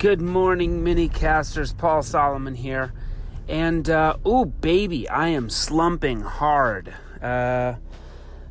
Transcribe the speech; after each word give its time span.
Good 0.00 0.22
morning, 0.22 0.82
mini 0.82 1.10
casters. 1.10 1.74
Paul 1.74 2.02
Solomon 2.02 2.54
here. 2.54 2.94
And, 3.50 3.90
uh, 3.90 4.16
ooh, 4.26 4.46
baby, 4.46 5.06
I 5.06 5.28
am 5.28 5.50
slumping 5.50 6.22
hard. 6.22 6.94
Uh, 7.20 7.74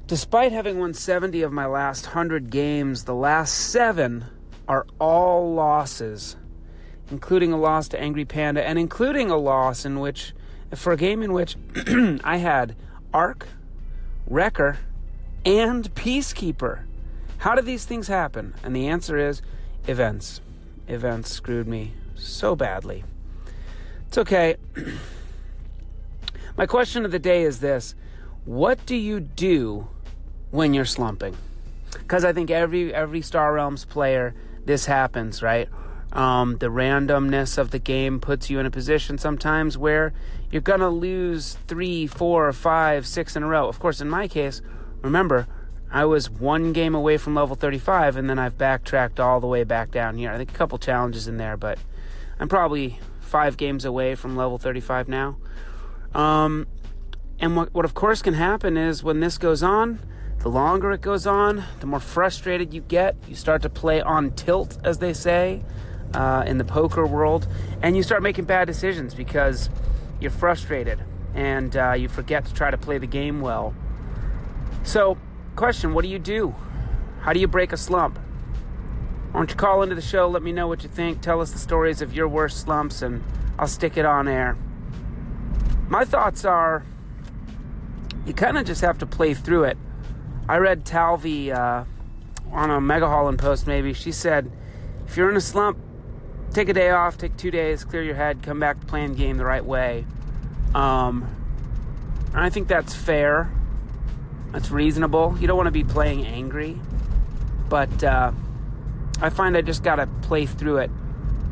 despite 0.06 0.52
having 0.52 0.78
won 0.78 0.94
70 0.94 1.42
of 1.42 1.52
my 1.52 1.66
last 1.66 2.06
100 2.06 2.52
games, 2.52 3.06
the 3.06 3.16
last 3.16 3.56
seven 3.56 4.26
are 4.68 4.86
all 5.00 5.52
losses, 5.52 6.36
including 7.10 7.52
a 7.52 7.58
loss 7.58 7.88
to 7.88 8.00
Angry 8.00 8.26
Panda, 8.26 8.64
and 8.64 8.78
including 8.78 9.32
a 9.32 9.38
loss 9.38 9.86
in 9.86 10.00
which, 10.00 10.34
for 10.76 10.94
a 10.94 10.98
game 10.98 11.24
in 11.24 11.34
which 11.34 11.56
I 12.24 12.38
had 12.38 12.76
Ark, 13.12 13.48
Wrecker, 14.28 14.78
and 15.44 15.92
Peacekeeper. 15.96 16.82
How 17.40 17.56
did 17.56 17.66
these 17.66 17.86
things 17.86 18.08
happen? 18.08 18.54
And 18.62 18.76
the 18.76 18.88
answer 18.88 19.18
is 19.18 19.42
events. 19.88 20.42
Events 20.90 21.32
screwed 21.32 21.68
me 21.68 21.94
so 22.16 22.56
badly. 22.56 23.04
It's 24.08 24.18
okay. 24.18 24.56
My 26.58 26.66
question 26.66 27.06
of 27.06 27.12
the 27.12 27.20
day 27.20 27.44
is 27.44 27.60
this 27.60 27.94
What 28.44 28.84
do 28.88 28.96
you 28.96 29.20
do 29.20 29.88
when 30.50 30.74
you're 30.74 30.86
slumping? 30.86 31.38
Because 31.92 32.26
I 32.26 32.34
think 32.34 32.50
every 32.50 32.94
every 32.94 33.22
Star 33.22 33.54
Realms 33.54 33.86
player, 33.86 34.34
this 34.66 34.88
happens, 34.88 35.44
right? 35.44 35.70
Um, 36.12 36.58
the 36.58 36.68
randomness 36.68 37.60
of 37.60 37.70
the 37.70 37.78
game 37.78 38.20
puts 38.20 38.50
you 38.50 38.60
in 38.60 38.66
a 38.66 38.72
position 38.72 39.20
sometimes 39.20 39.78
where 39.78 40.12
you're 40.52 40.64
gonna 40.64 40.90
lose 40.90 41.56
three, 41.68 42.08
four, 42.08 42.52
five, 42.52 43.06
six 43.06 43.36
in 43.36 43.44
a 43.44 43.48
row. 43.48 43.68
Of 43.68 43.80
course, 43.80 44.02
in 44.02 44.10
my 44.10 44.28
case, 44.28 44.64
remember 45.04 45.48
I 45.92 46.06
was 46.06 46.30
one 46.30 46.72
game 46.72 46.94
away 46.94 47.18
from 47.18 47.36
level 47.36 47.56
35, 47.56 48.16
and 48.16 48.30
then 48.30 48.38
I've 48.38 48.58
backtracked 48.58 49.20
all 49.20 49.40
the 49.40 49.48
way 49.48 49.64
back 49.64 49.92
down 49.92 50.18
here. 50.18 50.32
I 50.32 50.38
think 50.38 50.52
a 50.52 50.54
couple 50.54 50.78
challenges 50.78 51.28
in 51.28 51.38
there, 51.38 51.58
but 51.58 51.80
I'm 52.40 52.48
probably 52.48 53.00
five 53.22 53.58
games 53.58 53.86
away 53.86 54.16
from 54.16 54.36
level 54.36 54.58
35 54.58 55.08
now. 55.08 55.38
Um, 56.14 56.68
and 57.40 57.56
what, 57.56 57.74
what, 57.74 57.86
of 57.86 57.94
course, 57.94 58.22
can 58.22 58.36
happen 58.36 58.78
is 58.78 59.04
when 59.04 59.20
this 59.20 59.38
goes 59.38 59.64
on, 59.64 60.00
the 60.40 60.50
longer 60.50 60.92
it 60.92 61.02
goes 61.02 61.26
on, 61.26 61.64
the 61.80 61.88
more 61.88 62.00
frustrated 62.00 62.74
you 62.74 62.82
get. 62.82 63.16
You 63.28 63.36
start 63.36 63.62
to 63.64 63.70
play 63.70 64.02
on 64.02 64.32
tilt, 64.32 64.78
as 64.84 65.00
they 65.00 65.14
say 65.14 65.64
uh, 66.14 66.44
in 66.46 66.58
the 66.58 66.64
poker 66.66 67.06
world, 67.06 67.48
and 67.82 67.98
you 67.98 68.04
start 68.04 68.24
making 68.24 68.46
bad 68.46 68.66
decisions 68.66 69.14
because 69.14 69.70
you're 70.20 70.32
frustrated 70.32 71.04
and 71.34 71.76
uh, 71.76 71.94
you 71.94 72.10
forget 72.10 72.46
to 72.46 72.54
try 72.54 72.72
to 72.72 72.78
play 72.78 72.98
the 72.98 73.08
game 73.08 73.42
well. 73.42 73.74
So, 74.84 75.18
question 75.60 75.94
what 75.94 76.04
do 76.04 76.08
you 76.08 76.20
do? 76.20 76.56
How 77.20 77.34
do 77.34 77.40
you 77.42 77.48
break 77.48 77.74
a 77.74 77.78
slump? 77.78 78.18
Why 79.32 79.42
don't 79.42 79.50
you 79.50 79.58
call 79.58 79.84
into 79.84 79.94
the 79.94 80.02
show? 80.02 80.26
Let 80.26 80.42
me 80.42 80.54
know 80.54 80.70
what 80.70 80.84
you 80.84 80.90
think. 80.90 81.20
Tell 81.20 81.42
us 81.42 81.52
the 81.52 81.60
stories 81.60 82.02
of 82.02 82.14
your 82.14 82.30
worst 82.30 82.62
slumps, 82.62 83.02
and 83.02 83.22
I'll 83.60 83.68
stick 83.68 83.98
it 83.98 84.06
on 84.06 84.30
air. 84.30 84.56
My 85.90 86.06
thoughts 86.06 86.46
are 86.46 86.86
you 88.26 88.34
kind 88.34 88.58
of 88.58 88.66
just 88.66 88.80
have 88.80 89.00
to 89.00 89.06
play 89.06 89.34
through 89.34 89.66
it. 89.66 89.78
I 90.48 90.60
read 90.60 90.86
Talvi 90.86 91.54
uh, 91.54 91.84
on 92.54 92.72
a 92.72 92.80
Mega 92.80 93.10
Holland 93.10 93.38
post, 93.38 93.68
maybe. 93.68 93.92
She 93.92 94.14
said, 94.14 94.50
if 95.08 95.18
you're 95.18 95.30
in 95.30 95.36
a 95.36 95.42
slump, 95.42 95.78
take 96.54 96.70
a 96.70 96.74
day 96.74 96.90
off, 96.90 97.18
take 97.18 97.36
two 97.36 97.52
days, 97.52 97.84
clear 97.84 98.02
your 98.02 98.16
head, 98.16 98.42
come 98.44 98.62
back 98.62 98.80
to 98.80 98.86
playing 98.86 99.10
the 99.10 99.18
game 99.18 99.36
the 99.36 99.46
right 99.46 99.66
way. 99.66 100.06
Um, 100.74 101.28
I 102.34 102.50
think 102.50 102.70
that's 102.70 102.96
fair. 102.96 103.52
That's 104.52 104.72
reasonable. 104.72 105.36
You 105.40 105.48
don't 105.48 105.58
want 105.58 105.68
to 105.68 105.72
be 105.72 105.84
playing 105.84 106.26
angry, 106.26 106.80
but 107.68 108.04
uh, 108.04 108.32
I 109.22 109.30
find 109.30 109.56
I 109.56 109.62
just 109.62 109.84
got 109.84 109.98
to 109.98 110.08
play 110.22 110.46
through 110.46 110.78
it. 110.78 110.92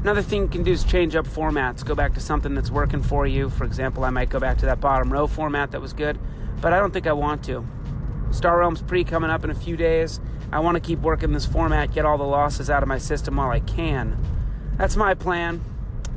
Another 0.01 0.21
thing 0.21 0.43
you 0.43 0.47
can 0.47 0.63
do 0.63 0.71
is 0.71 0.83
change 0.83 1.15
up 1.15 1.27
formats. 1.27 1.85
Go 1.85 1.95
back 1.95 2.13
to 2.13 2.19
something 2.19 2.53
that's 2.53 2.71
working 2.71 3.01
for 3.01 3.27
you. 3.27 3.49
For 3.49 3.65
example, 3.65 4.03
I 4.03 4.09
might 4.09 4.29
go 4.29 4.39
back 4.39 4.57
to 4.59 4.65
that 4.67 4.79
bottom 4.79 5.11
row 5.11 5.27
format 5.27 5.71
that 5.71 5.81
was 5.81 5.93
good, 5.93 6.17
but 6.61 6.73
I 6.73 6.79
don't 6.79 6.91
think 6.91 7.07
I 7.07 7.13
want 7.13 7.43
to. 7.45 7.65
Star 8.31 8.59
Realms 8.59 8.81
Pre 8.81 9.03
coming 9.03 9.29
up 9.29 9.43
in 9.43 9.49
a 9.49 9.55
few 9.55 9.75
days. 9.75 10.19
I 10.51 10.59
want 10.59 10.75
to 10.75 10.81
keep 10.81 10.99
working 10.99 11.33
this 11.33 11.45
format, 11.45 11.93
get 11.93 12.05
all 12.05 12.17
the 12.17 12.23
losses 12.23 12.69
out 12.69 12.83
of 12.83 12.89
my 12.89 12.97
system 12.97 13.35
while 13.35 13.49
I 13.49 13.59
can. 13.59 14.17
That's 14.77 14.95
my 14.95 15.13
plan. 15.13 15.61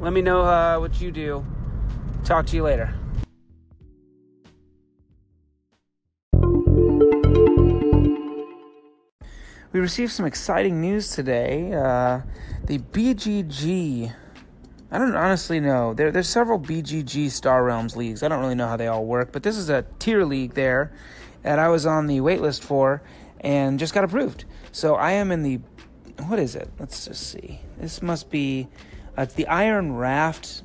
Let 0.01 0.13
me 0.13 0.23
know 0.23 0.43
uh, 0.43 0.79
what 0.79 1.01
you 1.01 1.11
do. 1.11 1.45
Talk 2.25 2.47
to 2.47 2.57
you 2.57 2.63
later. 2.63 2.95
We 9.73 9.79
received 9.79 10.11
some 10.11 10.27
exciting 10.27 10.81
news 10.81 11.15
today. 11.15 11.73
Uh, 11.73 12.23
the 12.65 12.79
BGG. 12.79 14.13
I 14.91 14.99
don't 14.99 15.15
honestly 15.15 15.61
know. 15.61 15.95
There, 15.95 16.11
there's 16.11 16.29
several 16.29 16.59
BGG 16.59 17.31
Star 17.31 17.63
Realms 17.63 17.95
leagues. 17.97 18.25
I 18.25 18.29
don't 18.29 18.41
really 18.41 18.57
know 18.57 18.67
how 18.67 18.77
they 18.77 18.89
all 18.89 19.05
work, 19.05 19.31
but 19.31 19.45
this 19.45 19.57
is 19.57 19.71
a 19.71 19.85
tier 20.01 20.25
league 20.25 20.55
there 20.55 20.91
that 21.43 21.61
I 21.61 21.69
was 21.69 21.87
on 21.87 22.09
the 22.09 22.19
waitlist 22.19 22.63
for 22.65 23.01
and 23.43 23.79
just 23.79 23.95
got 23.95 24.03
approved. 24.03 24.45
So 24.73 24.97
I 24.97 25.13
am 25.13 25.31
in 25.31 25.45
the. 25.45 25.61
What 26.27 26.41
is 26.41 26.57
it? 26.57 26.69
Let's 26.81 27.05
just 27.05 27.31
see. 27.31 27.61
This 27.79 28.03
must 28.03 28.29
be. 28.29 28.67
Uh, 29.17 29.23
it's 29.23 29.35
the 29.35 29.47
Iron 29.47 29.95
Raft, 29.95 30.65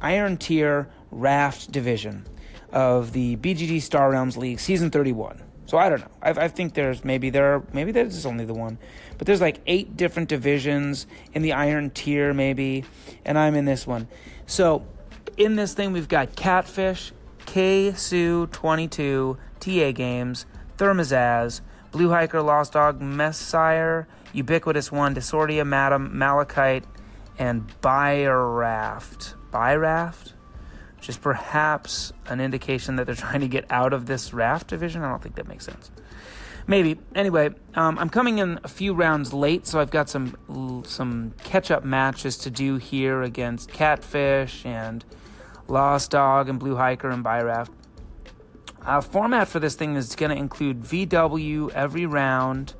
Iron 0.00 0.36
Tier 0.36 0.88
Raft 1.10 1.72
division 1.72 2.24
of 2.70 3.12
the 3.12 3.34
BGG 3.38 3.82
Star 3.82 4.12
Realms 4.12 4.36
League, 4.36 4.60
Season 4.60 4.88
31. 4.88 5.42
So 5.66 5.78
I 5.78 5.88
don't 5.88 6.00
know. 6.00 6.10
I, 6.22 6.30
I 6.30 6.48
think 6.48 6.74
there's 6.74 7.04
maybe 7.04 7.30
there 7.30 7.56
are, 7.56 7.62
maybe 7.72 7.92
there's 7.92 8.24
only 8.24 8.44
the 8.44 8.54
one, 8.54 8.78
but 9.18 9.26
there's 9.26 9.40
like 9.40 9.60
eight 9.66 9.96
different 9.96 10.28
divisions 10.28 11.06
in 11.34 11.42
the 11.42 11.52
Iron 11.52 11.90
Tier 11.90 12.32
maybe, 12.32 12.84
and 13.24 13.38
I'm 13.38 13.54
in 13.54 13.64
this 13.64 13.86
one. 13.86 14.08
So 14.46 14.86
in 15.36 15.56
this 15.56 15.74
thing 15.74 15.92
we've 15.92 16.08
got 16.08 16.36
Catfish, 16.36 17.12
K 17.44 17.92
Sue 17.92 18.46
22, 18.48 19.36
TA 19.60 19.92
Games, 19.92 20.46
Thermazaz, 20.78 21.60
Blue 21.90 22.10
Hiker, 22.10 22.42
Lost 22.42 22.74
Dog, 22.74 23.00
Messire, 23.00 24.06
Ubiquitous 24.32 24.92
One, 24.92 25.14
Disordia, 25.14 25.66
Madam, 25.66 26.16
Malachite, 26.16 26.84
and 27.38 27.66
Byraft. 27.80 29.34
Byraft? 29.50 30.32
Which 30.96 31.08
is 31.08 31.16
perhaps 31.16 32.12
an 32.26 32.40
indication 32.40 32.96
that 32.96 33.06
they're 33.06 33.14
trying 33.26 33.40
to 33.40 33.48
get 33.48 33.64
out 33.70 33.92
of 33.92 34.06
this 34.06 34.32
raft 34.32 34.68
division. 34.68 35.02
I 35.02 35.10
don't 35.10 35.22
think 35.22 35.36
that 35.36 35.48
makes 35.48 35.64
sense. 35.64 35.90
Maybe. 36.68 36.98
Anyway, 37.14 37.50
um, 37.74 37.96
I'm 37.98 38.08
coming 38.08 38.38
in 38.38 38.58
a 38.64 38.68
few 38.68 38.92
rounds 38.92 39.32
late, 39.32 39.66
so 39.66 39.78
I've 39.78 39.90
got 39.90 40.08
some 40.08 40.82
some 40.84 41.34
catch 41.44 41.70
up 41.70 41.84
matches 41.84 42.36
to 42.38 42.50
do 42.50 42.76
here 42.76 43.22
against 43.22 43.72
Catfish 43.72 44.66
and 44.66 45.04
Lost 45.68 46.10
Dog 46.10 46.48
and 46.48 46.58
Blue 46.58 46.74
Hiker 46.74 47.08
and 47.08 47.24
Byraft. 47.24 47.70
Uh, 48.84 49.00
format 49.00 49.48
for 49.48 49.60
this 49.60 49.74
thing 49.74 49.96
is 49.96 50.14
going 50.14 50.30
to 50.30 50.36
include 50.36 50.82
VW 50.82 51.70
every 51.72 52.06
round, 52.06 52.74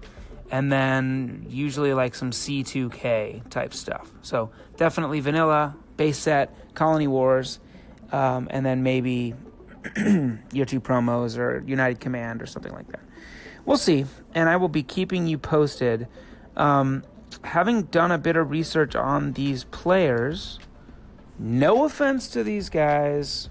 and 0.50 0.71
then 0.71 1.47
usually 1.48 1.94
like 1.94 2.15
some 2.15 2.31
C2K 2.31 3.48
type 3.50 3.72
stuff. 3.72 4.10
So 4.22 4.50
definitely 4.77 5.21
vanilla, 5.21 5.77
base 5.97 6.19
set, 6.19 6.75
Colony 6.75 7.09
Wars, 7.09 7.60
um, 8.12 8.48
and 8.50 8.64
then 8.64 8.82
maybe 8.82 9.34
year 9.96 10.64
two 10.64 10.80
promos 10.80 11.38
or 11.38 11.62
United 11.66 12.00
Command 12.00 12.42
or 12.42 12.46
something 12.46 12.72
like 12.72 12.88
that. 12.88 13.00
We'll 13.64 13.76
see, 13.76 14.06
and 14.34 14.48
I 14.48 14.56
will 14.56 14.68
be 14.68 14.82
keeping 14.82 15.26
you 15.26 15.38
posted. 15.38 16.06
Um, 16.56 17.02
having 17.42 17.82
done 17.82 18.12
a 18.12 18.18
bit 18.18 18.36
of 18.36 18.50
research 18.50 18.94
on 18.94 19.32
these 19.32 19.64
players, 19.64 20.58
no 21.38 21.84
offense 21.84 22.28
to 22.28 22.44
these 22.44 22.68
guys, 22.68 23.50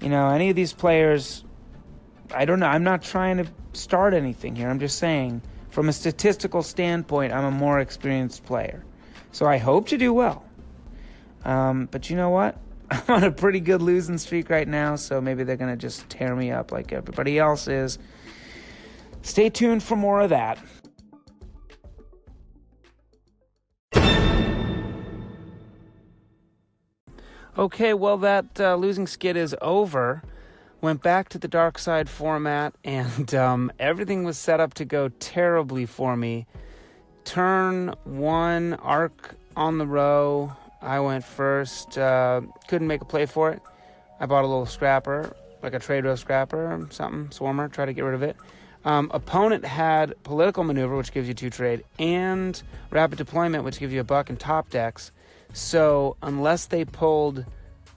you 0.00 0.08
know, 0.08 0.28
any 0.28 0.50
of 0.50 0.56
these 0.56 0.72
players, 0.72 1.44
I 2.32 2.44
don't 2.44 2.60
know. 2.60 2.66
I'm 2.66 2.84
not 2.84 3.02
trying 3.02 3.38
to 3.38 3.46
start 3.72 4.14
anything 4.14 4.54
here. 4.54 4.68
I'm 4.68 4.80
just 4.80 4.98
saying, 4.98 5.42
from 5.70 5.88
a 5.88 5.92
statistical 5.92 6.62
standpoint, 6.62 7.32
I'm 7.32 7.44
a 7.44 7.50
more 7.50 7.80
experienced 7.80 8.44
player. 8.44 8.84
So 9.32 9.46
I 9.46 9.58
hope 9.58 9.88
to 9.88 9.98
do 9.98 10.12
well. 10.12 10.44
Um, 11.44 11.88
but 11.90 12.08
you 12.10 12.16
know 12.16 12.30
what? 12.30 12.56
I'm 12.90 13.02
on 13.08 13.24
a 13.24 13.32
pretty 13.32 13.60
good 13.60 13.82
losing 13.82 14.18
streak 14.18 14.50
right 14.50 14.68
now, 14.68 14.96
so 14.96 15.20
maybe 15.20 15.44
they're 15.44 15.56
going 15.56 15.70
to 15.70 15.76
just 15.76 16.08
tear 16.08 16.34
me 16.36 16.50
up 16.50 16.72
like 16.72 16.92
everybody 16.92 17.38
else 17.38 17.68
is. 17.68 17.98
Stay 19.22 19.48
tuned 19.48 19.82
for 19.82 19.96
more 19.96 20.20
of 20.20 20.30
that. 20.30 20.58
Okay, 27.56 27.94
well, 27.94 28.18
that 28.18 28.60
uh, 28.60 28.74
losing 28.74 29.06
skid 29.06 29.36
is 29.36 29.54
over. 29.62 30.22
Went 30.80 31.02
back 31.02 31.28
to 31.30 31.38
the 31.38 31.46
dark 31.46 31.78
side 31.78 32.10
format, 32.10 32.74
and 32.84 33.32
um, 33.34 33.70
everything 33.78 34.24
was 34.24 34.36
set 34.36 34.60
up 34.60 34.74
to 34.74 34.84
go 34.84 35.08
terribly 35.20 35.86
for 35.86 36.16
me. 36.16 36.46
Turn 37.24 37.94
one, 38.02 38.74
Ark 38.74 39.36
on 39.56 39.78
the 39.78 39.86
row, 39.86 40.52
I 40.84 41.00
went 41.00 41.24
first. 41.24 41.96
Uh, 41.96 42.42
couldn't 42.68 42.86
make 42.86 43.00
a 43.00 43.06
play 43.06 43.26
for 43.26 43.50
it. 43.50 43.62
I 44.20 44.26
bought 44.26 44.44
a 44.44 44.46
little 44.46 44.66
scrapper, 44.66 45.34
like 45.62 45.74
a 45.74 45.78
trade 45.78 46.04
row 46.04 46.14
scrapper, 46.14 46.86
something, 46.90 47.28
swarmer, 47.28 47.72
try 47.72 47.86
to 47.86 47.92
get 47.92 48.02
rid 48.02 48.14
of 48.14 48.22
it. 48.22 48.36
Um, 48.84 49.10
opponent 49.14 49.64
had 49.64 50.14
political 50.24 50.62
maneuver, 50.62 50.96
which 50.96 51.12
gives 51.12 51.26
you 51.26 51.34
two 51.34 51.48
trade, 51.48 51.84
and 51.98 52.62
rapid 52.90 53.16
deployment, 53.16 53.64
which 53.64 53.78
gives 53.78 53.92
you 53.94 54.00
a 54.00 54.04
buck 54.04 54.28
and 54.28 54.38
top 54.38 54.68
decks. 54.68 55.10
So 55.54 56.16
unless 56.22 56.66
they 56.66 56.84
pulled 56.84 57.46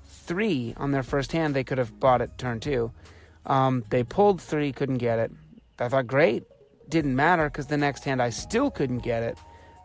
three 0.06 0.74
on 0.78 0.92
their 0.92 1.04
first 1.04 1.34
hand, 1.34 1.56
they 1.56 1.64
could 1.66 1.78
have 1.78 2.00
bought 2.00 2.22
it 2.22 2.38
turn 2.38 2.62
two. 2.62 2.92
Um, 3.46 3.84
they 3.90 4.04
pulled 4.04 4.42
three, 4.42 4.72
couldn't 4.72 4.98
get 4.98 5.20
it. 5.20 5.32
I 5.78 5.90
thought, 5.90 6.08
great. 6.08 6.44
Didn't 6.88 7.16
matter 7.16 7.46
because 7.50 7.68
the 7.68 7.78
next 7.78 8.06
hand 8.06 8.22
I 8.22 8.30
still 8.30 8.72
couldn't 8.72 9.00
get 9.00 9.24
it. 9.24 9.38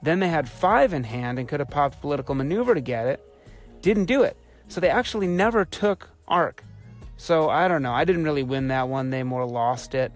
Then 0.02 0.18
they 0.18 0.28
had 0.28 0.48
five 0.48 0.92
in 0.92 1.04
hand 1.04 1.38
and 1.38 1.48
could 1.48 1.60
have 1.60 1.70
popped 1.70 2.00
political 2.00 2.34
maneuver 2.34 2.74
to 2.74 2.80
get 2.80 3.06
it. 3.06 3.24
Didn't 3.80 4.06
do 4.06 4.22
it. 4.22 4.36
So 4.68 4.80
they 4.80 4.90
actually 4.90 5.28
never 5.28 5.64
took 5.64 6.10
Ark. 6.26 6.64
So 7.16 7.48
I 7.48 7.68
don't 7.68 7.82
know. 7.82 7.92
I 7.92 8.04
didn't 8.04 8.24
really 8.24 8.42
win 8.42 8.68
that 8.68 8.88
one. 8.88 9.10
They 9.10 9.22
more 9.22 9.46
lost 9.46 9.94
it. 9.94 10.12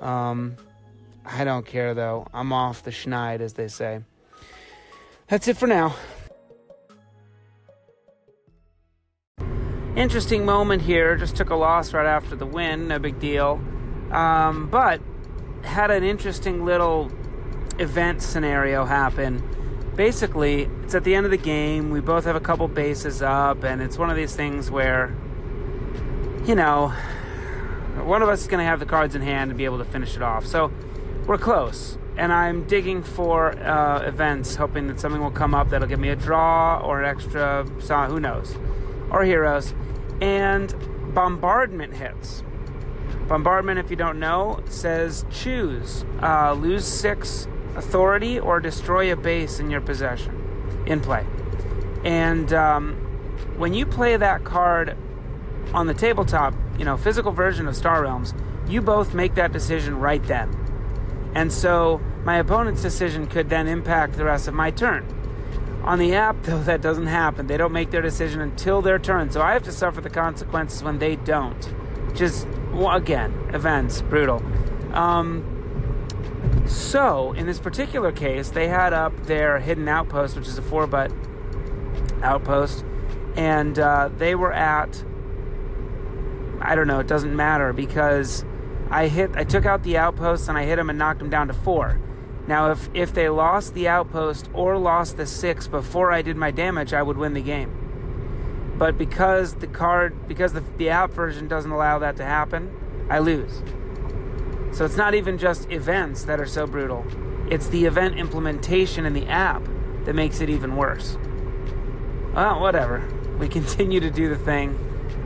Um, 0.00 0.56
I 1.24 1.44
don't 1.44 1.64
care 1.64 1.94
though. 1.94 2.26
I'm 2.34 2.52
off 2.52 2.82
the 2.82 2.90
schneid, 2.90 3.40
as 3.40 3.54
they 3.54 3.68
say. 3.68 4.00
That's 5.28 5.48
it 5.48 5.56
for 5.56 5.66
now. 5.66 5.96
Interesting 9.96 10.44
moment 10.44 10.82
here. 10.82 11.16
Just 11.16 11.36
took 11.36 11.50
a 11.50 11.54
loss 11.54 11.94
right 11.94 12.06
after 12.06 12.36
the 12.36 12.46
win. 12.46 12.88
No 12.88 12.98
big 12.98 13.20
deal. 13.20 13.60
Um, 14.10 14.68
but 14.68 15.00
had 15.62 15.90
an 15.90 16.04
interesting 16.04 16.64
little 16.64 17.10
event 17.78 18.22
scenario 18.22 18.84
happen. 18.84 19.42
Basically, 19.96 20.68
it's 20.82 20.94
at 20.94 21.04
the 21.04 21.14
end 21.14 21.24
of 21.24 21.30
the 21.30 21.38
game. 21.38 21.90
We 21.90 22.00
both 22.00 22.24
have 22.24 22.36
a 22.36 22.40
couple 22.40 22.66
bases 22.68 23.22
up, 23.22 23.64
and 23.64 23.80
it's 23.80 23.96
one 23.98 24.10
of 24.10 24.16
these 24.16 24.34
things 24.34 24.70
where, 24.70 25.14
you 26.44 26.54
know, 26.54 26.88
one 28.02 28.22
of 28.22 28.28
us 28.28 28.42
is 28.42 28.48
going 28.48 28.58
to 28.58 28.64
have 28.64 28.80
the 28.80 28.86
cards 28.86 29.14
in 29.14 29.22
hand 29.22 29.50
and 29.50 29.58
be 29.58 29.64
able 29.64 29.78
to 29.78 29.84
finish 29.84 30.16
it 30.16 30.22
off. 30.22 30.46
So 30.46 30.72
we're 31.26 31.38
close. 31.38 31.96
And 32.16 32.32
I'm 32.32 32.64
digging 32.64 33.02
for 33.02 33.58
uh, 33.58 34.02
events, 34.06 34.54
hoping 34.56 34.86
that 34.88 35.00
something 35.00 35.20
will 35.20 35.30
come 35.30 35.54
up 35.54 35.70
that'll 35.70 35.88
give 35.88 35.98
me 35.98 36.10
a 36.10 36.16
draw 36.16 36.78
or 36.78 37.02
an 37.02 37.08
extra, 37.08 37.66
so 37.80 37.96
who 38.02 38.20
knows, 38.20 38.56
or 39.10 39.24
heroes. 39.24 39.74
And 40.20 40.72
bombardment 41.12 41.94
hits. 41.94 42.44
Bombardment, 43.26 43.78
if 43.78 43.90
you 43.90 43.96
don't 43.96 44.20
know, 44.20 44.62
says 44.68 45.24
choose 45.30 46.04
uh, 46.22 46.52
lose 46.52 46.84
six 46.84 47.48
authority 47.76 48.38
or 48.38 48.60
destroy 48.60 49.12
a 49.12 49.16
base 49.16 49.58
in 49.58 49.70
your 49.70 49.80
possession 49.80 50.84
in 50.86 51.00
play. 51.00 51.26
And 52.04 52.52
um, 52.52 52.94
when 53.56 53.74
you 53.74 53.86
play 53.86 54.16
that 54.16 54.44
card 54.44 54.96
on 55.72 55.86
the 55.86 55.94
tabletop, 55.94 56.54
you 56.78 56.84
know, 56.84 56.96
physical 56.96 57.32
version 57.32 57.66
of 57.66 57.76
Star 57.76 58.02
Realms, 58.02 58.34
you 58.68 58.80
both 58.80 59.14
make 59.14 59.34
that 59.34 59.52
decision 59.52 59.98
right 59.98 60.22
then. 60.24 60.50
And 61.34 61.52
so 61.52 62.00
my 62.24 62.38
opponent's 62.38 62.82
decision 62.82 63.26
could 63.26 63.48
then 63.48 63.66
impact 63.66 64.14
the 64.14 64.24
rest 64.24 64.48
of 64.48 64.54
my 64.54 64.70
turn. 64.70 65.06
On 65.82 65.98
the 65.98 66.14
app, 66.14 66.42
though, 66.44 66.62
that 66.62 66.80
doesn't 66.80 67.08
happen. 67.08 67.46
They 67.46 67.58
don't 67.58 67.72
make 67.72 67.90
their 67.90 68.00
decision 68.00 68.40
until 68.40 68.80
their 68.80 68.98
turn. 68.98 69.30
So 69.30 69.42
I 69.42 69.52
have 69.52 69.64
to 69.64 69.72
suffer 69.72 70.00
the 70.00 70.08
consequences 70.08 70.82
when 70.82 70.98
they 70.98 71.16
don't. 71.16 71.74
Just 72.14 72.46
again, 72.88 73.32
events, 73.52 74.00
brutal. 74.02 74.42
Um, 74.94 75.53
so, 76.66 77.32
in 77.32 77.46
this 77.46 77.58
particular 77.58 78.10
case, 78.12 78.50
they 78.50 78.68
had 78.68 78.92
up 78.92 79.26
their 79.26 79.60
hidden 79.60 79.88
outpost, 79.88 80.36
which 80.36 80.48
is 80.48 80.56
a 80.56 80.62
four 80.62 80.86
butt 80.86 81.12
outpost, 82.22 82.84
and 83.36 83.78
uh, 83.78 84.08
they 84.16 84.34
were 84.34 84.52
at. 84.52 85.04
I 86.60 86.74
don't 86.74 86.86
know. 86.86 87.00
It 87.00 87.06
doesn't 87.06 87.34
matter 87.36 87.72
because 87.72 88.44
I 88.90 89.08
hit. 89.08 89.32
I 89.34 89.44
took 89.44 89.66
out 89.66 89.82
the 89.82 89.98
outpost 89.98 90.48
and 90.48 90.56
I 90.56 90.64
hit 90.64 90.76
them 90.76 90.88
and 90.88 90.98
knocked 90.98 91.18
them 91.18 91.28
down 91.28 91.48
to 91.48 91.54
four. 91.54 92.00
Now, 92.46 92.70
if 92.70 92.88
if 92.94 93.12
they 93.12 93.28
lost 93.28 93.74
the 93.74 93.88
outpost 93.88 94.48
or 94.54 94.78
lost 94.78 95.16
the 95.18 95.26
six 95.26 95.66
before 95.66 96.12
I 96.12 96.22
did 96.22 96.36
my 96.36 96.50
damage, 96.50 96.94
I 96.94 97.02
would 97.02 97.18
win 97.18 97.34
the 97.34 97.42
game. 97.42 98.74
But 98.78 98.96
because 98.96 99.54
the 99.54 99.66
card, 99.66 100.26
because 100.26 100.52
the, 100.52 100.64
the 100.78 100.88
app 100.88 101.12
version 101.12 101.46
doesn't 101.46 101.70
allow 101.70 101.98
that 102.00 102.16
to 102.16 102.24
happen, 102.24 102.74
I 103.08 103.18
lose. 103.18 103.62
So 104.74 104.84
it's 104.84 104.96
not 104.96 105.14
even 105.14 105.38
just 105.38 105.70
events 105.70 106.24
that 106.24 106.40
are 106.40 106.46
so 106.46 106.66
brutal, 106.66 107.06
it's 107.48 107.68
the 107.68 107.84
event 107.84 108.18
implementation 108.18 109.06
in 109.06 109.12
the 109.12 109.24
app 109.28 109.62
that 110.04 110.16
makes 110.16 110.40
it 110.40 110.50
even 110.50 110.74
worse. 110.74 111.16
Well, 112.34 112.58
whatever. 112.58 113.08
We 113.38 113.46
continue 113.60 114.00
to 114.00 114.10
do 114.10 114.28
the 114.28 114.36
thing. 114.36 114.76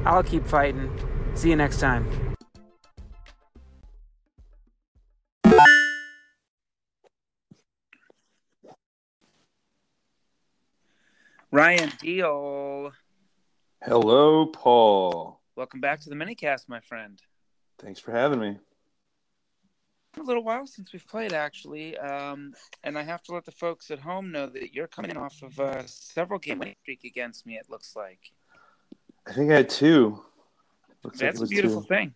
I'll 0.04 0.22
keep 0.22 0.46
fighting. 0.46 0.92
See 1.32 1.48
you 1.48 1.56
next 1.56 1.80
time. 1.80 2.06
Ryan 11.50 11.90
Deal. 11.98 12.92
Hello, 13.82 14.44
Paul. 14.44 15.40
Welcome 15.56 15.80
back 15.80 16.02
to 16.02 16.10
the 16.10 16.16
minicast, 16.16 16.68
my 16.68 16.80
friend. 16.80 17.18
Thanks 17.78 17.98
for 17.98 18.12
having 18.12 18.40
me. 18.40 18.58
A 20.20 20.22
little 20.22 20.42
while 20.42 20.66
since 20.66 20.92
we've 20.92 21.06
played, 21.06 21.32
actually, 21.32 21.96
um, 21.98 22.52
and 22.82 22.98
I 22.98 23.02
have 23.02 23.22
to 23.24 23.34
let 23.34 23.44
the 23.44 23.52
folks 23.52 23.90
at 23.90 24.00
home 24.00 24.32
know 24.32 24.46
that 24.46 24.74
you're 24.74 24.88
coming 24.88 25.16
off 25.16 25.42
of 25.42 25.58
a 25.58 25.86
several 25.86 26.38
game 26.38 26.58
winning 26.58 26.74
streak 26.82 27.04
against 27.04 27.46
me. 27.46 27.56
It 27.56 27.66
looks 27.68 27.94
like. 27.94 28.32
I 29.26 29.32
think 29.32 29.50
I 29.52 29.56
had 29.56 29.68
two. 29.68 30.22
Looks 31.04 31.20
That's 31.20 31.38
like 31.38 31.46
a 31.46 31.48
beautiful 31.50 31.82
two. 31.82 31.88
thing. 31.88 32.14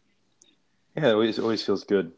Yeah, 0.97 1.09
it 1.09 1.13
always 1.13 1.39
always 1.39 1.63
feels 1.63 1.85
good. 1.85 2.13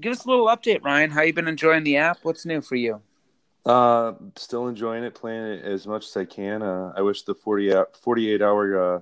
Give 0.00 0.12
us 0.12 0.24
a 0.24 0.28
little 0.28 0.46
update, 0.46 0.82
Ryan. 0.82 1.10
How 1.10 1.22
you 1.22 1.32
been 1.32 1.48
enjoying 1.48 1.84
the 1.84 1.98
app? 1.98 2.18
What's 2.22 2.44
new 2.44 2.60
for 2.60 2.76
you? 2.76 3.00
Uh, 3.64 4.14
still 4.36 4.66
enjoying 4.66 5.04
it, 5.04 5.14
playing 5.14 5.44
it 5.44 5.64
as 5.64 5.86
much 5.86 6.06
as 6.06 6.16
I 6.16 6.24
can. 6.24 6.62
Uh, 6.62 6.92
I 6.96 7.02
wish 7.02 7.22
the 7.22 7.34
40 7.34 7.74
hour, 7.74 7.88
48 8.00 8.42
hour 8.42 8.96
uh, 8.96 9.00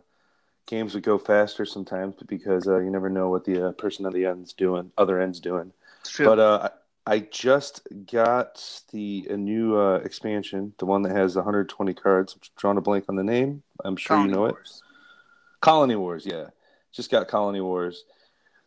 games 0.67 0.95
would 0.95 1.03
go 1.03 1.17
faster 1.17 1.65
sometimes 1.65 2.17
because 2.27 2.69
uh, 2.69 2.79
you 2.79 2.91
never 2.91 3.09
know 3.09 3.31
what 3.31 3.45
the 3.45 3.69
uh, 3.69 3.73
person 3.73 4.05
at 4.05 4.13
the 4.13 4.27
end's 4.27 4.53
doing, 4.53 4.93
other 4.99 5.21
end's 5.21 5.41
doing. 5.41 5.73
True. 6.05 6.27
But 6.27 6.39
uh, 6.39 6.69
I 7.07 7.21
just 7.21 7.87
got 8.11 8.83
the 8.93 9.27
a 9.31 9.37
new 9.37 9.79
uh, 9.79 9.97
expansion, 9.97 10.75
the 10.79 10.87
one 10.87 11.03
that 11.03 11.17
has 11.17 11.37
120 11.37 11.95
cards. 11.95 12.35
I'm 12.35 12.41
drawing 12.57 12.79
a 12.79 12.81
blank 12.81 13.07
on 13.09 13.17
the 13.17 13.25
name. 13.25 13.63
I'm 13.85 13.97
sure 13.97 14.17
Colony 14.17 14.31
you 14.31 14.35
know 14.37 14.43
Wars. 14.43 14.83
it. 14.83 15.61
Colony 15.61 15.97
Wars, 15.97 16.27
yeah. 16.27 16.47
Just 16.93 17.11
got 17.11 17.29
Colony 17.29 17.61
Wars. 17.61 18.05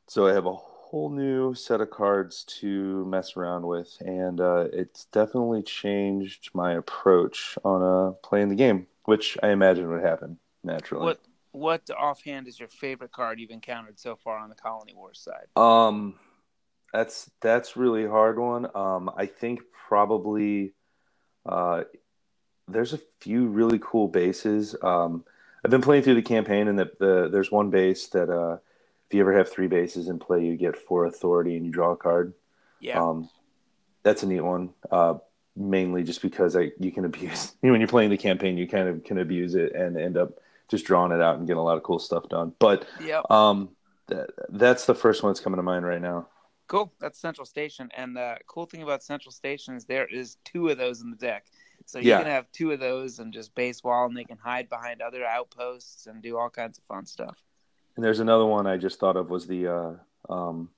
So 0.07 0.27
I 0.27 0.33
have 0.33 0.45
a 0.45 0.53
whole 0.53 1.09
new 1.09 1.53
set 1.53 1.81
of 1.81 1.89
cards 1.89 2.43
to 2.59 3.05
mess 3.05 3.35
around 3.35 3.65
with, 3.65 3.97
and 4.01 4.39
uh, 4.39 4.67
it's 4.71 5.05
definitely 5.05 5.63
changed 5.63 6.49
my 6.53 6.73
approach 6.73 7.57
on 7.63 7.81
uh, 7.81 8.11
playing 8.23 8.49
the 8.49 8.55
game, 8.55 8.87
which 9.05 9.37
I 9.41 9.49
imagine 9.49 9.89
would 9.89 10.03
happen 10.03 10.37
naturally. 10.63 11.05
What 11.05 11.19
what 11.51 11.89
offhand 11.97 12.47
is 12.47 12.59
your 12.59 12.67
favorite 12.67 13.11
card 13.11 13.39
you've 13.39 13.51
encountered 13.51 13.99
so 13.99 14.15
far 14.15 14.37
on 14.37 14.49
the 14.49 14.55
Colony 14.55 14.93
Wars 14.95 15.19
side? 15.19 15.47
Um, 15.55 16.15
that's 16.93 17.29
that's 17.41 17.75
really 17.75 18.07
hard 18.07 18.37
one. 18.37 18.67
Um, 18.75 19.11
I 19.17 19.25
think 19.25 19.61
probably 19.87 20.73
uh, 21.45 21.83
there's 22.67 22.93
a 22.93 22.99
few 23.19 23.47
really 23.47 23.79
cool 23.81 24.07
bases. 24.07 24.75
Um, 24.81 25.25
I've 25.65 25.71
been 25.71 25.81
playing 25.81 26.03
through 26.03 26.15
the 26.15 26.21
campaign, 26.21 26.67
and 26.67 26.77
the, 26.77 26.91
the 26.99 27.29
there's 27.31 27.51
one 27.51 27.71
base 27.71 28.07
that 28.09 28.29
uh, 28.29 28.57
if 29.07 29.13
you 29.13 29.21
ever 29.21 29.35
have 29.37 29.51
three 29.51 29.67
bases 29.67 30.07
in 30.07 30.19
play, 30.19 30.45
you 30.45 30.55
get 30.55 30.77
four 30.77 31.05
authority 31.05 31.57
and 31.57 31.65
you 31.65 31.71
draw 31.71 31.91
a 31.91 31.97
card. 31.97 32.33
Yeah. 32.79 33.01
Um, 33.01 33.29
that's 34.03 34.23
a 34.23 34.27
neat 34.27 34.41
one. 34.41 34.69
Uh, 34.91 35.15
mainly 35.55 36.03
just 36.03 36.21
because 36.21 36.55
I 36.55 36.71
you 36.79 36.91
can 36.91 37.05
abuse 37.05 37.53
you 37.61 37.67
know, 37.67 37.73
when 37.73 37.81
you're 37.81 37.87
playing 37.87 38.09
the 38.09 38.17
campaign, 38.17 38.57
you 38.57 38.67
kind 38.67 38.87
of 38.87 39.03
can 39.03 39.17
abuse 39.17 39.55
it 39.55 39.73
and 39.73 39.97
end 39.97 40.17
up 40.17 40.33
just 40.69 40.85
drawing 40.85 41.11
it 41.11 41.21
out 41.21 41.37
and 41.37 41.47
getting 41.47 41.59
a 41.59 41.63
lot 41.63 41.77
of 41.77 41.83
cool 41.83 41.99
stuff 41.99 42.29
done. 42.29 42.53
But 42.59 42.85
yeah, 43.03 43.21
um, 43.29 43.69
that, 44.07 44.29
that's 44.49 44.85
the 44.85 44.95
first 44.95 45.23
one 45.23 45.31
that's 45.31 45.39
coming 45.39 45.57
to 45.57 45.63
mind 45.63 45.85
right 45.85 46.01
now. 46.01 46.27
Cool. 46.67 46.93
That's 46.99 47.19
Central 47.19 47.45
Station, 47.45 47.89
and 47.95 48.15
the 48.15 48.37
cool 48.47 48.65
thing 48.65 48.83
about 48.83 49.03
Central 49.03 49.31
Station 49.31 49.75
is 49.75 49.85
there 49.85 50.07
is 50.07 50.37
two 50.45 50.69
of 50.69 50.77
those 50.77 51.01
in 51.01 51.09
the 51.09 51.17
deck. 51.17 51.45
So 51.85 51.99
you 51.99 52.09
yeah. 52.09 52.19
can 52.19 52.27
have 52.27 52.51
two 52.51 52.71
of 52.71 52.79
those 52.79 53.19
and 53.19 53.33
just 53.33 53.53
base 53.55 53.83
wall, 53.83 54.05
and 54.05 54.15
they 54.15 54.23
can 54.23 54.37
hide 54.37 54.69
behind 54.69 55.01
other 55.01 55.25
outposts 55.25 56.07
and 56.07 56.21
do 56.21 56.37
all 56.37 56.49
kinds 56.49 56.77
of 56.77 56.83
fun 56.85 57.05
stuff. 57.05 57.37
And 57.95 58.03
there's 58.03 58.19
another 58.19 58.45
one 58.45 58.65
I 58.65 58.77
just 58.77 58.99
thought 58.99 59.17
of 59.17 59.29
was 59.29 59.45
the 59.45 59.67
uh, 59.67 60.33
um, 60.33 60.69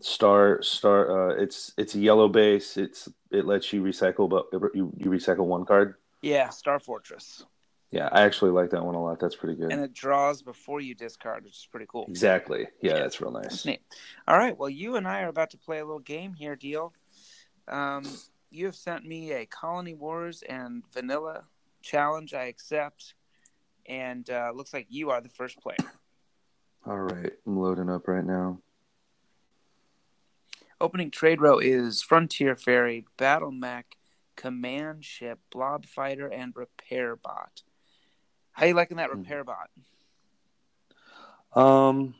star 0.00 0.62
star. 0.62 1.30
Uh, 1.30 1.34
it's 1.34 1.72
it's 1.76 1.94
a 1.94 1.98
yellow 1.98 2.28
base. 2.28 2.76
It's 2.76 3.08
it 3.30 3.44
lets 3.44 3.72
you 3.72 3.82
recycle, 3.82 4.28
but 4.28 4.46
you 4.74 4.92
you 4.96 5.10
recycle 5.10 5.46
one 5.46 5.64
card. 5.64 5.96
Yeah, 6.22 6.48
Star 6.50 6.78
Fortress. 6.78 7.44
Yeah, 7.92 8.08
I 8.10 8.22
actually 8.22 8.52
like 8.52 8.70
that 8.70 8.82
one 8.82 8.94
a 8.94 9.02
lot. 9.02 9.20
That's 9.20 9.36
pretty 9.36 9.54
good. 9.54 9.70
And 9.70 9.82
it 9.82 9.92
draws 9.92 10.40
before 10.40 10.80
you 10.80 10.94
discard, 10.94 11.44
which 11.44 11.58
is 11.58 11.68
pretty 11.70 11.86
cool. 11.86 12.06
Exactly. 12.08 12.66
Yeah, 12.80 12.94
that's 12.94 13.20
real 13.20 13.30
nice. 13.30 13.42
That's 13.44 13.66
neat. 13.66 13.82
All 14.26 14.38
right. 14.38 14.56
Well, 14.56 14.70
you 14.70 14.96
and 14.96 15.06
I 15.06 15.20
are 15.22 15.28
about 15.28 15.50
to 15.50 15.58
play 15.58 15.78
a 15.78 15.84
little 15.84 16.00
game 16.00 16.32
here, 16.32 16.56
deal. 16.56 16.94
Um, 17.68 18.04
you 18.50 18.64
have 18.64 18.74
sent 18.74 19.04
me 19.04 19.32
a 19.32 19.44
Colony 19.44 19.92
Wars 19.92 20.42
and 20.48 20.82
Vanilla 20.92 21.44
challenge. 21.82 22.32
I 22.32 22.44
accept 22.44 23.14
and 23.86 24.28
uh, 24.30 24.52
looks 24.54 24.72
like 24.72 24.86
you 24.88 25.10
are 25.10 25.20
the 25.20 25.28
first 25.28 25.60
player. 25.60 25.76
All 26.86 26.98
right, 26.98 27.32
I'm 27.46 27.58
loading 27.58 27.90
up 27.90 28.08
right 28.08 28.24
now. 28.24 28.58
Opening 30.80 31.10
trade 31.10 31.40
row 31.40 31.58
is 31.58 32.02
Frontier 32.02 32.56
Ferry, 32.56 33.04
Battle 33.16 33.52
Mech, 33.52 33.96
Command 34.34 35.04
Ship, 35.04 35.38
Blob 35.52 35.86
Fighter, 35.86 36.26
and 36.26 36.56
Repair 36.56 37.14
Bot. 37.16 37.62
How 38.52 38.66
you 38.66 38.74
liking 38.74 38.98
that 38.98 39.10
Hmm. 39.10 39.18
Repair 39.18 39.44
Bot? 39.44 39.70
Um, 41.54 42.14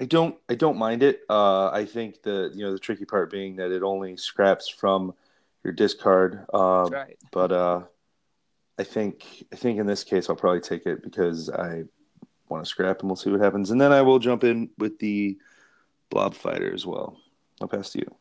I 0.00 0.04
don't 0.04 0.36
I 0.48 0.54
don't 0.54 0.76
mind 0.76 1.02
it. 1.02 1.20
Uh, 1.28 1.70
I 1.70 1.84
think 1.84 2.22
the 2.22 2.50
you 2.54 2.64
know 2.64 2.72
the 2.72 2.78
tricky 2.78 3.04
part 3.04 3.30
being 3.30 3.56
that 3.56 3.70
it 3.70 3.82
only 3.82 4.16
scraps 4.16 4.68
from 4.68 5.14
your 5.64 5.72
discard. 5.72 6.44
Uh, 6.52 6.82
That's 6.82 6.92
right. 6.92 7.18
but 7.30 7.52
uh, 7.52 7.82
I 8.78 8.84
think 8.84 9.46
I 9.52 9.56
think 9.56 9.78
in 9.78 9.86
this 9.86 10.04
case 10.04 10.28
I'll 10.28 10.36
probably 10.36 10.60
take 10.60 10.86
it 10.86 11.02
because 11.02 11.48
I 11.50 11.84
want 12.48 12.64
to 12.64 12.68
scrap 12.68 13.00
and 13.00 13.08
we'll 13.08 13.16
see 13.16 13.30
what 13.30 13.40
happens. 13.40 13.70
And 13.70 13.80
then 13.80 13.92
I 13.92 14.02
will 14.02 14.18
jump 14.18 14.44
in 14.44 14.70
with 14.78 14.98
the 14.98 15.38
Blob 16.10 16.34
Fighter 16.34 16.74
as 16.74 16.84
well. 16.84 17.16
I'll 17.60 17.68
pass 17.68 17.90
to 17.90 18.00
you. 18.00 18.14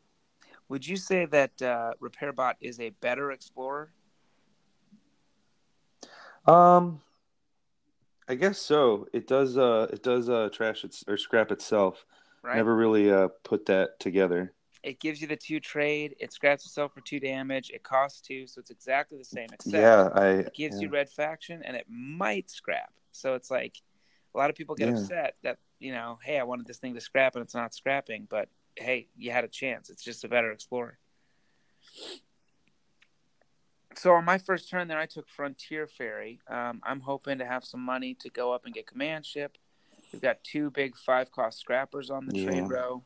Would 0.69 0.87
you 0.87 0.95
say 0.95 1.25
that 1.25 1.61
uh, 1.61 1.93
Repair 1.99 2.31
Bot 2.31 2.55
is 2.61 2.79
a 2.79 2.91
better 3.01 3.31
explorer? 3.31 3.91
Um, 6.45 7.01
I 8.27 8.35
guess 8.35 8.59
so. 8.59 9.07
It 9.13 9.27
does. 9.27 9.57
Uh, 9.57 9.87
it 9.91 10.03
does. 10.03 10.29
Uh, 10.29 10.49
trash 10.51 10.83
its 10.83 11.03
or 11.07 11.17
scrap 11.17 11.51
itself. 11.51 12.05
Right. 12.43 12.55
Never 12.55 12.75
really 12.75 13.11
uh 13.11 13.27
put 13.43 13.65
that 13.67 13.99
together. 13.99 14.53
It 14.83 14.99
gives 14.99 15.21
you 15.21 15.27
the 15.27 15.35
two 15.35 15.59
trade. 15.59 16.15
It 16.19 16.33
scraps 16.33 16.65
itself 16.65 16.93
for 16.93 17.01
two 17.01 17.19
damage. 17.19 17.69
It 17.69 17.83
costs 17.83 18.19
two, 18.21 18.47
so 18.47 18.59
it's 18.59 18.71
exactly 18.71 19.19
the 19.19 19.25
same. 19.25 19.47
Except 19.53 19.75
yeah, 19.75 20.09
I. 20.13 20.27
it 20.29 20.53
gives 20.55 20.77
yeah. 20.77 20.87
you 20.87 20.89
red 20.89 21.09
faction, 21.09 21.61
and 21.63 21.77
it 21.77 21.85
might 21.87 22.49
scrap. 22.49 22.91
So 23.11 23.35
it's 23.35 23.51
like 23.51 23.75
a 24.33 24.37
lot 24.37 24.49
of 24.49 24.55
people 24.55 24.73
get 24.73 24.89
Yeah. 24.89 24.95
upset 24.95 25.35
that 25.43 25.59
you 25.79 25.91
know, 25.91 26.17
hey, 26.23 26.39
I 26.39 26.43
wanted 26.43 26.65
this 26.65 26.77
thing 26.77 26.95
to 26.95 27.01
scrap, 27.01 27.35
and 27.35 27.43
it's 27.43 27.53
not 27.53 27.75
scrapping. 27.75 28.27
But 28.29 28.49
hey, 28.75 29.07
you 29.15 29.31
had 29.31 29.43
a 29.43 29.49
chance. 29.49 29.89
It's 29.89 30.03
just 30.03 30.23
a 30.23 30.27
better 30.27 30.51
explorer. 30.51 30.97
So 34.01 34.15
on 34.15 34.25
my 34.25 34.39
first 34.39 34.67
turn, 34.67 34.87
there 34.87 34.97
I 34.97 35.05
took 35.05 35.29
Frontier 35.29 35.85
Ferry. 35.85 36.39
Um, 36.47 36.81
I'm 36.83 37.01
hoping 37.01 37.37
to 37.37 37.45
have 37.45 37.63
some 37.63 37.81
money 37.81 38.15
to 38.15 38.31
go 38.31 38.51
up 38.51 38.65
and 38.65 38.73
get 38.73 38.87
Command 38.87 39.27
Ship. 39.27 39.55
We've 40.11 40.19
got 40.23 40.43
two 40.43 40.71
big 40.71 40.97
five 40.97 41.31
cost 41.31 41.59
scrappers 41.59 42.09
on 42.09 42.25
the 42.25 42.35
Yeah. 42.35 42.45
trade 42.45 42.67
row, 42.67 43.03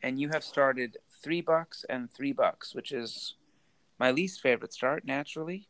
and 0.00 0.20
you 0.20 0.28
have 0.28 0.44
started 0.44 0.96
three 1.10 1.40
bucks 1.40 1.84
and 1.90 2.08
three 2.08 2.30
bucks, 2.30 2.72
which 2.72 2.92
is 2.92 3.34
my 3.98 4.12
least 4.12 4.40
favorite 4.40 4.72
start 4.72 5.04
naturally. 5.04 5.66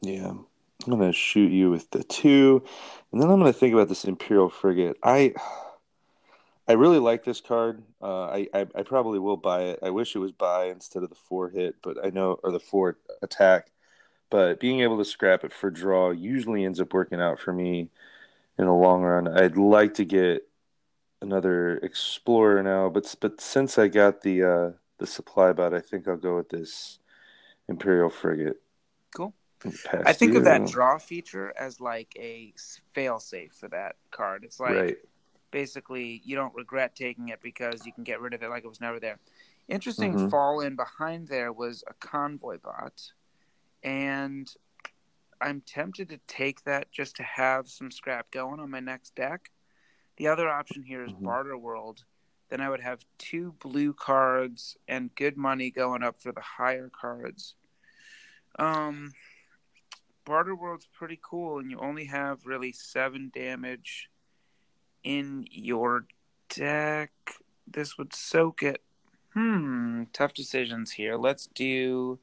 Yeah. 0.00 0.30
I'm 0.30 0.46
gonna 0.86 1.12
shoot 1.12 1.50
you 1.50 1.68
with 1.68 1.90
the 1.90 2.04
two, 2.04 2.64
and 3.10 3.20
then 3.20 3.30
I'm 3.30 3.40
gonna 3.40 3.52
think 3.52 3.74
about 3.74 3.88
this 3.88 4.04
Imperial 4.04 4.48
frigate. 4.48 4.96
I 5.02 5.34
I 6.68 6.74
really 6.74 6.98
like 6.98 7.24
this 7.24 7.40
card. 7.40 7.82
Uh, 8.00 8.26
I, 8.26 8.48
I 8.54 8.60
I 8.74 8.82
probably 8.82 9.18
will 9.18 9.36
buy 9.36 9.62
it. 9.62 9.80
I 9.82 9.90
wish 9.90 10.14
it 10.14 10.20
was 10.20 10.32
buy 10.32 10.66
instead 10.66 11.02
of 11.02 11.08
the 11.08 11.16
four 11.16 11.48
hit, 11.48 11.76
but 11.82 12.04
I 12.04 12.10
know 12.10 12.38
or 12.42 12.52
the 12.52 12.60
four 12.60 12.98
attack. 13.22 13.68
But 14.30 14.60
being 14.60 14.80
able 14.80 14.96
to 14.98 15.04
scrap 15.04 15.44
it 15.44 15.52
for 15.52 15.70
draw 15.70 16.10
usually 16.10 16.64
ends 16.64 16.80
up 16.80 16.94
working 16.94 17.20
out 17.20 17.38
for 17.38 17.52
me 17.52 17.90
in 18.58 18.64
the 18.64 18.72
long 18.72 19.02
run. 19.02 19.28
I'd 19.28 19.56
like 19.56 19.94
to 19.94 20.04
get 20.04 20.48
another 21.20 21.78
Explorer 21.78 22.62
now, 22.62 22.88
but 22.88 23.14
but 23.20 23.40
since 23.40 23.78
I 23.78 23.88
got 23.88 24.22
the 24.22 24.42
uh, 24.42 24.70
the 24.98 25.06
supply 25.06 25.52
bot, 25.52 25.74
I 25.74 25.80
think 25.80 26.06
I'll 26.06 26.16
go 26.16 26.36
with 26.36 26.48
this 26.48 26.98
Imperial 27.68 28.10
frigate. 28.10 28.60
Cool. 29.14 29.34
I 30.04 30.12
think 30.12 30.34
of 30.34 30.44
that 30.44 30.66
draw 30.66 30.98
feature 30.98 31.52
as 31.58 31.80
like 31.80 32.12
a 32.18 32.52
fail 32.92 33.20
safe 33.20 33.52
for 33.52 33.68
that 33.68 33.96
card. 34.10 34.44
It's 34.44 34.58
like 34.58 34.74
right. 34.74 34.96
Basically 35.52 36.20
you 36.24 36.34
don't 36.34 36.54
regret 36.56 36.96
taking 36.96 37.28
it 37.28 37.40
because 37.40 37.86
you 37.86 37.92
can 37.92 38.02
get 38.02 38.20
rid 38.20 38.34
of 38.34 38.42
it 38.42 38.48
like 38.48 38.64
it 38.64 38.68
was 38.68 38.80
never 38.80 38.98
there. 38.98 39.20
Interesting 39.68 40.14
Mhm. 40.14 40.30
fall 40.30 40.60
in 40.60 40.74
behind 40.74 41.28
there 41.28 41.52
was 41.52 41.84
a 41.86 41.94
convoy 41.94 42.58
bot, 42.58 43.12
and 43.84 44.52
I'm 45.40 45.60
tempted 45.60 46.08
to 46.08 46.18
take 46.26 46.64
that 46.64 46.90
just 46.90 47.14
to 47.16 47.22
have 47.22 47.68
some 47.68 47.90
scrap 47.92 48.30
going 48.32 48.58
on 48.58 48.70
my 48.70 48.80
next 48.80 49.14
deck. 49.14 49.52
The 50.16 50.26
other 50.28 50.48
option 50.48 50.82
here 50.82 51.04
is 51.04 51.12
Mhm. 51.12 51.22
Barter 51.22 51.56
World. 51.56 52.04
Then 52.48 52.60
I 52.60 52.68
would 52.68 52.80
have 52.80 53.04
two 53.18 53.52
blue 53.52 53.92
cards 53.94 54.76
and 54.88 55.14
good 55.14 55.36
money 55.36 55.70
going 55.70 56.02
up 56.02 56.20
for 56.20 56.32
the 56.32 56.40
higher 56.40 56.90
cards. 56.90 57.54
Um, 58.58 59.14
Barter 60.24 60.54
World's 60.54 60.86
pretty 60.86 61.18
cool, 61.22 61.58
and 61.58 61.70
you 61.70 61.78
only 61.78 62.04
have 62.04 62.46
really 62.46 62.72
seven 62.72 63.30
damage 63.30 64.10
in 65.04 65.46
your 65.50 66.06
deck. 66.48 67.10
This 67.66 67.96
would 67.98 68.14
soak 68.14 68.62
it. 68.62 68.82
Hmm, 69.34 70.04
tough 70.12 70.34
decisions 70.34 70.92
here. 70.92 71.16
Let's 71.16 71.46
do. 71.54 72.18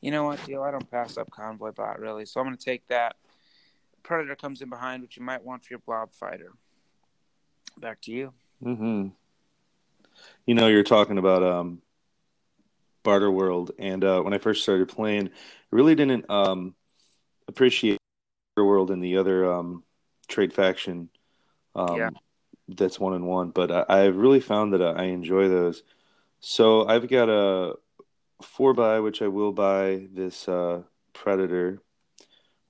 You 0.00 0.10
know 0.10 0.24
what, 0.24 0.44
deal? 0.44 0.62
I 0.62 0.70
don't 0.70 0.90
pass 0.90 1.16
up 1.16 1.30
Convoy 1.30 1.72
Bot 1.72 2.00
really, 2.00 2.24
so 2.26 2.40
I'm 2.40 2.46
going 2.46 2.56
to 2.56 2.64
take 2.64 2.86
that. 2.88 3.16
Predator 4.02 4.36
comes 4.36 4.62
in 4.62 4.68
behind, 4.68 5.02
which 5.02 5.16
you 5.16 5.22
might 5.22 5.44
want 5.44 5.64
for 5.64 5.72
your 5.72 5.80
Blob 5.80 6.12
Fighter. 6.12 6.52
Back 7.78 8.00
to 8.02 8.12
you. 8.12 8.32
hmm 8.62 9.08
You 10.46 10.54
know, 10.54 10.68
you're 10.68 10.82
talking 10.82 11.18
about 11.18 11.42
um, 11.42 11.82
Barter 13.02 13.30
World, 13.30 13.72
and 13.78 14.02
uh, 14.04 14.20
when 14.22 14.34
I 14.34 14.38
first 14.38 14.62
started 14.62 14.88
playing, 14.88 15.28
I 15.28 15.30
really 15.70 15.94
didn't 15.94 16.28
um, 16.30 16.74
appreciate 17.46 17.98
Barter 18.56 18.66
World 18.66 18.90
and 18.90 19.02
the 19.02 19.16
other 19.16 19.52
um, 19.52 19.84
trade 20.28 20.52
faction. 20.52 21.08
Um, 21.74 21.96
Yeah. 21.96 22.10
That's 22.68 23.00
one 23.00 23.14
and 23.14 23.26
one, 23.26 23.50
but 23.50 23.70
I, 23.70 23.84
I've 23.88 24.16
really 24.16 24.40
found 24.40 24.74
that 24.74 24.82
I 24.82 25.04
enjoy 25.04 25.48
those. 25.48 25.82
So 26.40 26.86
I've 26.86 27.08
got 27.08 27.30
a 27.30 27.76
four 28.42 28.74
buy, 28.74 29.00
which 29.00 29.22
I 29.22 29.28
will 29.28 29.52
buy 29.52 30.06
this 30.12 30.48
uh, 30.48 30.82
Predator 31.12 31.82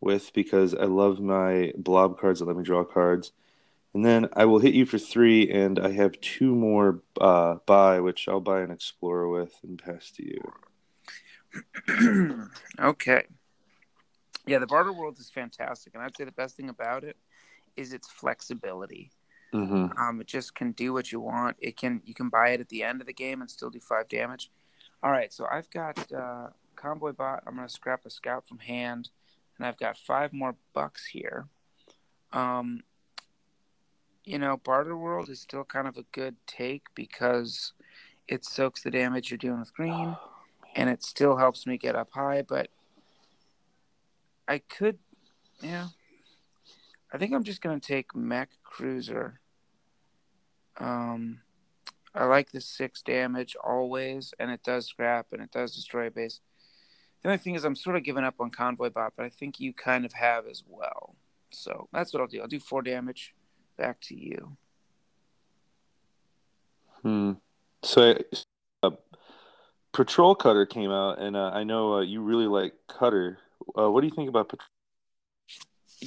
with 0.00 0.33
because 0.33 0.75
I 0.75 0.85
love 0.85 1.21
my 1.21 1.73
blob 1.76 2.21
cards 2.21 2.38
that 2.38 2.47
let 2.47 2.57
me 2.57 2.62
draw 2.62 2.85
cards. 2.85 3.33
And 3.95 4.05
then 4.05 4.28
I 4.35 4.45
will 4.45 4.61
hit 4.61 4.75
you 4.75 4.87
for 4.87 4.99
three, 4.99 5.50
and 5.50 5.78
I 5.78 5.93
have 5.93 6.21
two 6.21 6.55
more 6.55 7.02
uh, 7.21 7.57
buy, 7.67 8.00
which 8.00 8.28
I'll 8.28 8.40
buy 8.40 8.61
an 8.61 8.71
Explorer 8.71 9.28
with 9.28 9.55
and 9.62 9.83
pass 9.83 10.12
to 10.12 10.25
you. 10.25 10.52
okay. 12.81 13.25
Yeah, 14.47 14.59
the 14.59 14.67
Barter 14.67 14.93
World 14.93 15.19
is 15.19 15.31
fantastic, 15.31 15.95
and 15.95 16.02
I'd 16.02 16.17
say 16.17 16.25
the 16.25 16.33
best 16.33 16.57
thing 16.57 16.69
about 16.69 17.02
it 17.02 17.17
is 17.79 17.93
its 17.93 18.11
flexibility. 18.11 19.11
Mm-hmm. 19.55 19.99
Um, 19.99 20.21
it 20.21 20.27
just 20.27 20.55
can 20.55 20.73
do 20.73 20.93
what 20.93 21.11
you 21.11 21.21
want. 21.21 21.57
It 21.59 21.77
can 21.77 22.03
you 22.05 22.13
can 22.13 22.29
buy 22.29 22.51
it 22.51 22.61
at 22.61 22.69
the 22.69 22.83
end 22.83 23.01
of 23.01 23.07
the 23.07 23.15
game 23.15 23.41
and 23.41 23.51
still 23.51 23.71
do 23.71 23.81
five 23.81 24.09
damage. 24.09 24.51
All 25.03 25.11
right, 25.11 25.33
so 25.33 25.47
I've 25.51 25.71
got 25.71 26.13
uh, 26.13 26.49
Convoy 26.77 27.13
Bot. 27.13 27.45
I'm 27.47 27.55
gonna 27.57 27.69
scrap 27.69 28.05
a 28.05 28.11
Scout 28.11 28.47
from 28.47 28.59
hand, 28.59 29.09
and 29.57 29.67
I've 29.67 29.79
got 29.79 29.97
five 29.97 30.33
more 30.33 30.57
bucks 30.75 31.07
here. 31.07 31.47
Um, 32.33 32.83
you 34.25 34.39
know, 34.39 34.59
Barter 34.59 34.97
World 34.97 35.31
is 35.31 35.41
still 35.41 35.65
kind 35.65 35.89
of 35.89 35.97
a 35.97 36.05
good 36.13 36.37
take 36.47 36.83
because 36.95 37.73
it 38.27 38.45
soaks 38.45 38.83
the 38.83 38.91
damage 38.91 39.31
you're 39.31 39.39
doing 39.39 39.61
with 39.61 39.73
green, 39.73 40.17
and 40.75 40.91
it 40.91 41.03
still 41.03 41.37
helps 41.37 41.67
me 41.67 41.79
get 41.79 41.97
up 41.97 42.11
high. 42.13 42.43
But 42.43 42.69
I 44.47 44.59
could, 44.59 44.99
yeah. 45.63 45.89
I 47.12 47.19
think 47.19 47.33
I'm 47.33 47.45
just 47.45 47.62
gonna 47.62 47.81
take 47.81 48.15
Mech 48.15 48.50
Cruiser. 48.62 49.41
Um, 50.79 51.41
I 52.15 52.25
like 52.25 52.50
the 52.50 52.61
six 52.61 53.03
damage 53.03 53.57
always, 53.62 54.33
and 54.38 54.50
it 54.50 54.62
does 54.62 54.87
scrap 54.87 55.29
and 55.33 55.43
it 55.43 55.50
does 55.50 55.75
destroy 55.75 56.11
base. 56.11 56.41
The 57.23 57.29
only 57.29 57.38
thing 57.38 57.55
is, 57.55 57.65
I'm 57.65 57.77
sort 57.77 57.97
of 57.97 58.05
giving 58.05 58.25
up 58.25 58.37
on 58.41 58.50
Convoy 58.50 58.91
Bot, 58.91 59.12
but 59.17 59.27
I 59.27 59.29
think 59.29 59.59
you 59.59 59.73
kind 59.73 60.05
of 60.05 60.12
have 60.12 60.47
as 60.47 60.62
well. 60.67 61.17
So 61.50 61.88
that's 61.93 62.12
what 62.12 62.21
I'll 62.21 62.29
do. 62.29 62.41
I'll 62.41 62.49
do 62.49 62.61
four 62.61 62.83
damage. 62.83 63.35
Back 63.77 64.00
to 64.03 64.17
you. 64.17 64.57
Hmm. 67.03 67.33
So, 67.83 68.19
uh, 68.83 68.91
Patrol 69.93 70.35
Cutter 70.35 70.67
came 70.67 70.91
out, 70.91 71.21
and 71.21 71.37
uh, 71.37 71.50
I 71.55 71.65
know 71.65 71.95
uh, 71.95 72.00
you 72.00 72.21
really 72.23 72.47
like 72.47 72.75
Cutter. 72.88 73.38
Uh, 73.77 73.91
what 73.91 74.00
do 74.00 74.09
you 74.09 74.15
think 74.15 74.29
about 74.29 74.49
Patrol? 74.49 74.69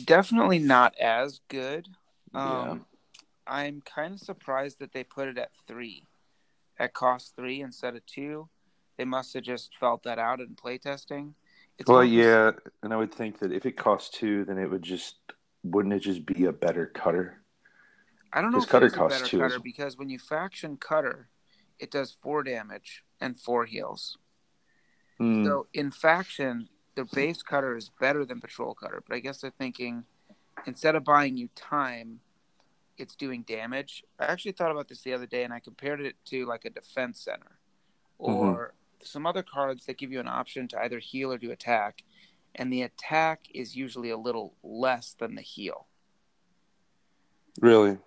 Definitely 0.05 0.59
not 0.59 0.97
as 0.97 1.41
good. 1.47 1.87
Um, 2.33 2.47
Yeah. 2.47 2.77
I'm 3.47 3.81
kind 3.81 4.13
of 4.13 4.19
surprised 4.19 4.79
that 4.79 4.93
they 4.93 5.03
put 5.03 5.27
it 5.27 5.37
at 5.37 5.51
three, 5.67 6.05
at 6.79 6.93
cost 6.93 7.35
three 7.35 7.61
instead 7.61 7.95
of 7.95 8.05
two. 8.05 8.47
They 8.97 9.05
must 9.05 9.33
have 9.33 9.43
just 9.43 9.75
felt 9.77 10.03
that 10.03 10.19
out 10.19 10.39
in 10.39 10.55
playtesting. 10.55 11.33
Well, 11.87 11.99
those- 12.01 12.11
yeah, 12.11 12.51
and 12.83 12.93
I 12.93 12.97
would 12.97 13.13
think 13.13 13.39
that 13.39 13.51
if 13.51 13.65
it 13.65 13.75
cost 13.77 14.13
two, 14.13 14.45
then 14.45 14.57
it 14.57 14.69
would 14.69 14.83
just 14.83 15.17
wouldn't 15.63 15.93
it 15.93 15.99
just 15.99 16.25
be 16.25 16.45
a 16.45 16.51
better 16.51 16.85
Cutter? 16.87 17.41
I 18.33 18.41
don't 18.41 18.51
know 18.51 18.59
if 18.59 18.69
cutter 18.69 18.85
a 18.85 18.91
costs 18.91 19.19
better 19.19 19.29
two 19.29 19.39
cutter 19.39 19.59
because 19.59 19.97
when 19.97 20.09
you 20.09 20.17
faction 20.17 20.77
cutter, 20.77 21.29
it 21.79 21.91
does 21.91 22.11
four 22.21 22.43
damage 22.43 23.03
and 23.19 23.37
four 23.37 23.65
heals. 23.65 24.17
Hmm. 25.17 25.45
So 25.45 25.67
in 25.73 25.91
faction, 25.91 26.69
the 26.95 27.05
base 27.05 27.41
cutter 27.41 27.75
is 27.75 27.89
better 27.99 28.25
than 28.25 28.39
patrol 28.41 28.73
cutter, 28.73 29.03
but 29.07 29.15
I 29.15 29.19
guess 29.19 29.39
they're 29.41 29.51
thinking 29.57 30.03
instead 30.65 30.95
of 30.95 31.03
buying 31.03 31.37
you 31.37 31.49
time, 31.55 32.19
it's 32.97 33.15
doing 33.15 33.43
damage. 33.43 34.03
I 34.19 34.25
actually 34.25 34.51
thought 34.51 34.71
about 34.71 34.87
this 34.87 35.01
the 35.01 35.13
other 35.13 35.25
day 35.25 35.43
and 35.43 35.53
I 35.53 35.59
compared 35.59 36.01
it 36.01 36.15
to 36.25 36.45
like 36.45 36.65
a 36.65 36.69
defense 36.69 37.21
center 37.21 37.57
or 38.19 38.73
some 39.03 39.25
other 39.25 39.41
cards 39.41 39.85
that 39.85 39.97
give 39.97 40.11
you 40.11 40.19
an 40.19 40.27
option 40.27 40.67
to 40.67 40.79
either 40.81 40.99
heal 40.99 41.31
or 41.33 41.37
do 41.39 41.51
attack, 41.51 42.03
and 42.53 42.71
the 42.71 42.83
attack 42.83 43.45
is 43.53 43.75
usually 43.75 44.11
a 44.11 44.17
little 44.17 44.53
less 44.61 45.15
than 45.17 45.33
the 45.33 45.41
heal. 45.41 45.87
Really? 47.59 47.97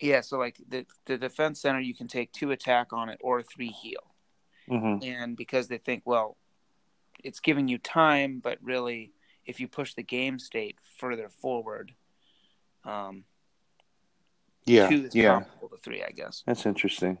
Yeah, 0.00 0.20
so 0.20 0.38
like 0.38 0.60
the 0.68 0.86
the 1.06 1.16
defense 1.18 1.60
center, 1.60 1.80
you 1.80 1.94
can 1.94 2.06
take 2.08 2.30
two 2.32 2.50
attack 2.52 2.92
on 2.92 3.08
it 3.08 3.18
or 3.20 3.42
three 3.42 3.68
heal, 3.70 4.12
Mm-hmm. 4.70 5.04
and 5.04 5.36
because 5.36 5.68
they 5.68 5.78
think, 5.78 6.02
well, 6.06 6.36
it's 7.22 7.40
giving 7.40 7.68
you 7.68 7.78
time, 7.78 8.40
but 8.42 8.58
really, 8.62 9.12
if 9.46 9.60
you 9.60 9.68
push 9.68 9.94
the 9.94 10.02
game 10.02 10.38
state 10.38 10.76
further 10.98 11.28
forward, 11.28 11.92
um, 12.84 13.24
Yeah. 14.64 14.88
Yeah. 15.12 15.40
to 15.40 15.76
three, 15.82 16.02
I 16.02 16.10
guess. 16.10 16.42
That's 16.46 16.66
interesting. 16.66 17.18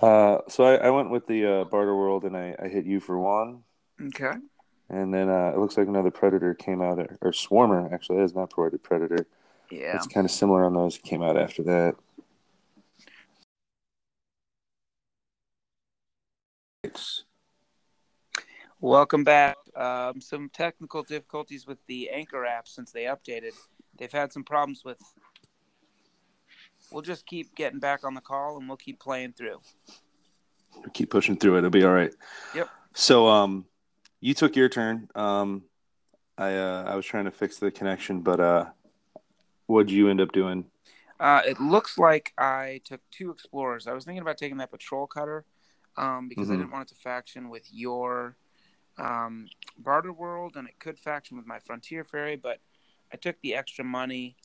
Uh, 0.00 0.38
so 0.48 0.64
I, 0.64 0.76
I 0.76 0.90
went 0.90 1.10
with 1.10 1.26
the 1.26 1.44
uh, 1.60 1.64
barter 1.64 1.94
world, 1.96 2.24
and 2.24 2.36
I, 2.36 2.54
I 2.62 2.68
hit 2.68 2.86
you 2.86 3.00
for 3.00 3.18
one, 3.18 3.64
Okay. 4.00 4.32
and 4.88 5.12
then 5.12 5.28
uh, 5.28 5.52
it 5.54 5.58
looks 5.58 5.76
like 5.76 5.88
another 5.88 6.10
predator 6.10 6.54
came 6.54 6.80
out, 6.80 6.98
or, 6.98 7.18
or 7.20 7.32
swarmer 7.32 7.92
actually. 7.92 8.18
That 8.18 8.24
is 8.24 8.34
not 8.34 8.50
predator. 8.50 8.78
Predator. 8.78 9.26
Yeah. 9.70 9.96
It's 9.96 10.06
kind 10.06 10.24
of 10.24 10.30
similar 10.30 10.64
on 10.64 10.74
those. 10.74 10.98
Came 10.98 11.22
out 11.22 11.36
after 11.36 11.62
that. 11.64 11.96
It's 16.84 17.24
Welcome 18.80 19.24
back. 19.24 19.56
Um, 19.74 20.20
some 20.20 20.48
technical 20.50 21.02
difficulties 21.02 21.66
with 21.66 21.78
the 21.86 22.10
Anchor 22.10 22.46
app 22.46 22.68
since 22.68 22.92
they 22.92 23.04
updated. 23.04 23.52
They've 23.98 24.12
had 24.12 24.32
some 24.32 24.44
problems 24.44 24.82
with. 24.84 24.98
We'll 26.92 27.02
just 27.02 27.26
keep 27.26 27.54
getting 27.56 27.80
back 27.80 28.04
on 28.04 28.14
the 28.14 28.20
call 28.20 28.56
and 28.58 28.68
we'll 28.68 28.76
keep 28.76 29.00
playing 29.00 29.32
through. 29.32 29.60
keep 30.94 31.10
pushing 31.10 31.36
through 31.36 31.56
it. 31.56 31.58
It'll 31.58 31.70
be 31.70 31.84
all 31.84 31.92
right. 31.92 32.14
Yep. 32.54 32.68
So 32.94 33.26
um, 33.26 33.66
you 34.20 34.32
took 34.32 34.54
your 34.56 34.68
turn. 34.68 35.08
Um, 35.14 35.64
I 36.38 36.54
uh, 36.54 36.84
I 36.86 36.94
was 36.94 37.04
trying 37.04 37.24
to 37.24 37.30
fix 37.32 37.58
the 37.58 37.70
connection, 37.70 38.20
but 38.20 38.38
uh, 38.38 38.66
what'd 39.66 39.90
you 39.90 40.08
end 40.08 40.20
up 40.20 40.30
doing? 40.32 40.64
Uh, 41.18 41.42
it 41.44 41.60
looks 41.60 41.98
like 41.98 42.32
I 42.38 42.80
took 42.84 43.00
two 43.10 43.32
explorers. 43.32 43.88
I 43.88 43.92
was 43.92 44.04
thinking 44.04 44.22
about 44.22 44.38
taking 44.38 44.58
that 44.58 44.70
patrol 44.70 45.08
cutter 45.08 45.44
um, 45.96 46.28
because 46.28 46.48
I 46.48 46.54
Mhm. 46.54 46.58
didn't 46.58 46.70
want 46.70 46.88
it 46.90 46.94
to 46.94 47.00
faction 47.00 47.48
with 47.48 47.66
your 47.72 48.36
um, 48.98 49.48
barter 49.78 50.12
world, 50.12 50.56
and 50.56 50.68
it 50.68 50.78
could 50.78 50.98
faction 50.98 51.36
with 51.36 51.46
my 51.46 51.58
frontier 51.58 52.04
ferry. 52.04 52.36
But 52.36 52.58
I 53.12 53.16
took 53.16 53.40
the 53.40 53.54
extra 53.54 53.84
money 53.84 54.36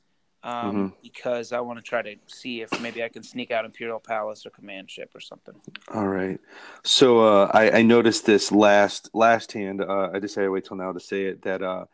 um, 0.43 0.93
because 1.01 1.53
I 1.53 1.61
want 1.61 1.79
to 1.79 1.83
try 1.83 2.01
to 2.01 2.15
see 2.27 2.61
if 2.61 2.81
maybe 2.81 3.03
I 3.03 3.09
can 3.09 3.23
sneak 3.23 3.51
out 3.51 3.65
Imperial 3.65 3.99
Palace 3.99 4.45
or 4.45 4.49
command 4.49 4.91
ship 4.91 5.11
or 5.15 5.21
something. 5.21 5.55
All 5.93 6.07
right. 6.07 6.39
So 6.83 7.21
uh, 7.21 7.51
I, 7.53 7.79
I 7.79 7.81
noticed 7.81 8.25
this 8.25 8.51
last 8.51 9.09
last 9.13 9.53
hand. 9.53 9.81
Uh, 9.81 10.09
I 10.13 10.19
decided 10.19 10.47
to 10.47 10.51
wait 10.51 10.65
till 10.65 10.77
now 10.77 10.91
to 10.91 10.99
say 10.99 11.25
it 11.25 11.43
that 11.43 11.61
uh, 11.63 11.85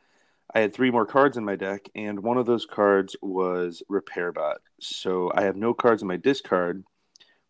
I 0.54 0.62
had 0.62 0.74
three 0.74 0.90
more 0.90 1.06
cards 1.06 1.38
in 1.38 1.46
my 1.46 1.56
deck, 1.56 1.90
and 1.94 2.22
one 2.22 2.38
of 2.38 2.48
those 2.48 2.66
cards 2.66 3.16
was 3.22 3.84
Repair 3.88 4.32
Bot. 4.32 4.62
So 4.80 5.32
I 5.36 5.44
have 5.44 5.56
no 5.56 5.74
cards 5.76 6.02
in 6.02 6.08
my 6.08 6.18
discard, 6.18 6.84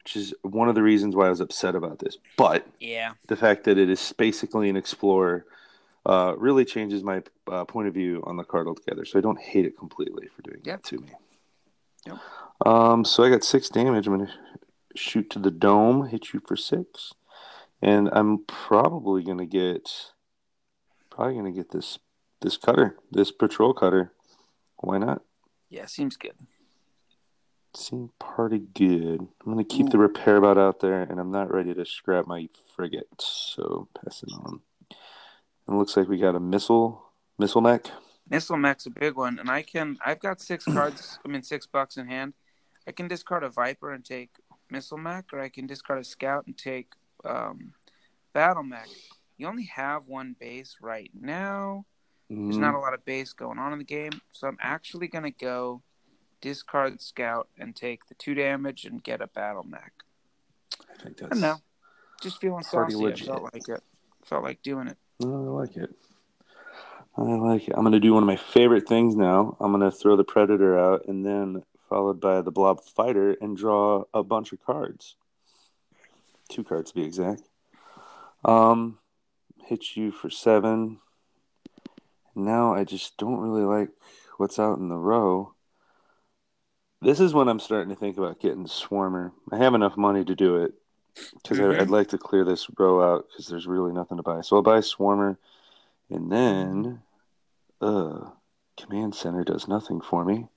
which 0.09 0.15
is 0.17 0.33
one 0.41 0.67
of 0.67 0.73
the 0.73 0.81
reasons 0.81 1.15
why 1.15 1.27
I 1.27 1.29
was 1.29 1.39
upset 1.39 1.75
about 1.75 1.99
this. 1.99 2.17
But 2.35 2.65
Yeah. 2.79 3.13
the 3.27 3.35
fact 3.35 3.65
that 3.65 3.77
it 3.77 3.91
is 3.91 4.11
basically 4.17 4.67
an 4.67 4.75
Explorer 4.75 5.45
uh, 6.05 6.33
really 6.35 6.65
changes 6.65 7.03
my 7.03 7.21
uh, 7.47 7.65
point 7.65 7.87
of 7.87 7.93
view 7.93 8.23
on 8.25 8.35
the 8.35 8.43
card 8.43 8.67
altogether. 8.67 9.05
So 9.05 9.19
I 9.19 9.21
don't 9.21 9.39
hate 9.39 9.65
it 9.65 9.77
completely 9.77 10.27
for 10.35 10.41
doing 10.41 10.61
Yep. 10.63 10.81
that 10.81 10.83
to 10.89 10.97
me. 10.97 11.09
Yep. 12.07 12.17
Um, 12.65 13.05
so 13.05 13.23
I 13.23 13.29
got 13.29 13.43
six 13.43 13.69
damage. 13.69 14.07
I'm 14.07 14.15
going 14.17 14.27
to 14.27 14.33
shoot 14.95 15.29
to 15.31 15.39
the 15.39 15.51
dome, 15.51 16.07
hit 16.07 16.33
you 16.33 16.39
for 16.39 16.55
six, 16.55 17.13
and 17.79 18.09
I'm 18.11 18.45
probably 18.47 19.23
going 19.23 19.37
to 19.37 19.45
get 19.45 20.11
probably 21.11 21.33
going 21.33 21.45
to 21.45 21.51
get 21.51 21.69
this 21.71 21.99
this 22.41 22.57
cutter, 22.57 22.97
this 23.11 23.31
patrol 23.31 23.73
cutter. 23.75 24.11
Why 24.77 24.97
not? 24.97 25.21
Yeah, 25.69 25.85
seems 25.85 26.17
good. 26.17 26.33
Seem 27.75 28.09
pretty 28.19 28.59
good. 28.59 29.19
I'm 29.21 29.53
going 29.53 29.57
to 29.57 29.63
keep 29.63 29.89
the 29.89 29.97
repair 29.97 30.41
bot 30.41 30.57
out 30.57 30.79
there, 30.79 31.03
and 31.03 31.19
I'm 31.19 31.31
not 31.31 31.53
ready 31.53 31.73
to 31.73 31.85
scrap 31.85 32.25
my 32.25 32.49
frigate. 32.75 33.07
So 33.19 33.87
pass 33.93 34.23
it 34.23 34.29
on. 34.33 34.61
And 34.89 35.75
it 35.75 35.77
looks 35.77 35.95
like 35.95 36.07
we 36.07 36.17
got 36.17 36.35
a 36.35 36.39
missile 36.39 37.03
missile 37.37 37.61
mech. 37.61 37.85
Missile 38.29 38.57
Mech's 38.57 38.85
a 38.85 38.91
big 38.91 39.15
one, 39.15 39.39
and 39.39 39.49
I 39.49 39.63
can. 39.63 39.97
I've 40.05 40.19
got 40.19 40.41
six 40.41 40.65
cards. 40.65 41.19
I 41.25 41.27
mean, 41.27 41.43
six 41.43 41.65
bucks 41.65 41.97
in 41.97 42.07
hand. 42.07 42.33
I 42.87 42.91
can 42.91 43.07
discard 43.07 43.43
a 43.43 43.49
Viper 43.49 43.93
and 43.93 44.03
take 44.03 44.31
Missile 44.69 44.97
Mech, 44.97 45.25
or 45.33 45.39
I 45.39 45.49
can 45.49 45.67
discard 45.67 45.99
a 45.99 46.03
Scout 46.03 46.45
and 46.47 46.57
take 46.57 46.93
um, 47.25 47.73
Battle 48.33 48.63
Mech. 48.63 48.87
You 49.37 49.47
only 49.47 49.65
have 49.65 50.07
one 50.07 50.35
base 50.39 50.77
right 50.81 51.09
now. 51.13 51.85
There's 52.29 52.57
not 52.57 52.75
a 52.75 52.79
lot 52.79 52.93
of 52.93 53.03
base 53.05 53.33
going 53.33 53.57
on 53.57 53.73
in 53.73 53.79
the 53.79 53.85
game, 53.85 54.21
so 54.33 54.47
I'm 54.47 54.57
actually 54.61 55.07
gonna 55.07 55.31
go 55.31 55.81
discard 56.41 57.01
Scout 57.01 57.47
and 57.57 57.75
take 57.75 58.07
the 58.07 58.15
two 58.15 58.33
damage 58.33 58.85
and 58.85 59.03
get 59.03 59.21
a 59.21 59.27
Battle 59.27 59.63
Mech. 59.63 59.93
I 60.81 61.03
think 61.03 61.17
that's 61.17 61.31
don't 61.31 61.41
know. 61.41 61.57
Just 62.21 62.41
feeling 62.41 62.63
saucy. 62.63 62.95
legit. 62.95 63.29
I 63.29 63.31
felt 63.31 63.53
like 63.53 63.69
it. 63.69 63.83
Felt 64.25 64.43
like 64.43 64.61
doing 64.61 64.87
it. 64.87 64.97
I 65.21 65.25
like 65.25 65.77
it. 65.77 65.95
I 67.17 67.21
like 67.21 67.67
it. 67.67 67.73
I'm 67.75 67.83
going 67.83 67.93
to 67.93 67.99
do 67.99 68.13
one 68.13 68.23
of 68.23 68.27
my 68.27 68.35
favorite 68.35 68.87
things 68.87 69.15
now. 69.15 69.57
I'm 69.59 69.71
going 69.71 69.89
to 69.89 69.95
throw 69.95 70.15
the 70.15 70.23
Predator 70.23 70.77
out 70.77 71.05
and 71.07 71.25
then 71.25 71.63
followed 71.89 72.21
by 72.21 72.41
the 72.41 72.51
Blob 72.51 72.81
Fighter 72.83 73.35
and 73.41 73.57
draw 73.57 74.03
a 74.13 74.23
bunch 74.23 74.53
of 74.53 74.63
cards. 74.63 75.15
Two 76.49 76.63
cards 76.63 76.91
to 76.91 76.95
be 76.95 77.03
exact. 77.03 77.43
Um, 78.45 78.99
hit 79.65 79.95
you 79.95 80.11
for 80.11 80.29
seven. 80.29 80.99
Now 82.35 82.73
I 82.73 82.83
just 82.83 83.17
don't 83.17 83.39
really 83.39 83.63
like 83.63 83.89
what's 84.37 84.59
out 84.59 84.77
in 84.77 84.87
the 84.87 84.97
row. 84.97 85.53
This 87.01 87.19
is 87.19 87.33
when 87.33 87.47
I'm 87.47 87.59
starting 87.59 87.89
to 87.89 87.95
think 87.95 88.17
about 88.17 88.39
getting 88.39 88.65
Swarmer. 88.65 89.31
I 89.51 89.57
have 89.57 89.73
enough 89.73 89.95
money 89.95 90.25
to 90.25 90.35
do 90.35 90.57
it 90.57 90.73
because 91.33 91.59
Mhm. 91.59 91.79
I'd 91.79 91.89
like 91.89 92.09
to 92.09 92.17
clear 92.17 92.43
this 92.43 92.69
row 92.77 93.01
out 93.01 93.27
because 93.29 93.47
there's 93.47 93.67
really 93.67 93.93
nothing 93.93 94.17
to 94.17 94.23
buy. 94.23 94.41
So 94.41 94.57
I'll 94.57 94.61
buy 94.61 94.79
Swarmer, 94.79 95.37
and 96.09 96.31
then, 96.31 97.01
uh, 97.79 98.31
Command 98.77 99.15
Center 99.15 99.43
does 99.43 99.67
nothing 99.67 100.01
for 100.01 100.25
me. 100.25 100.47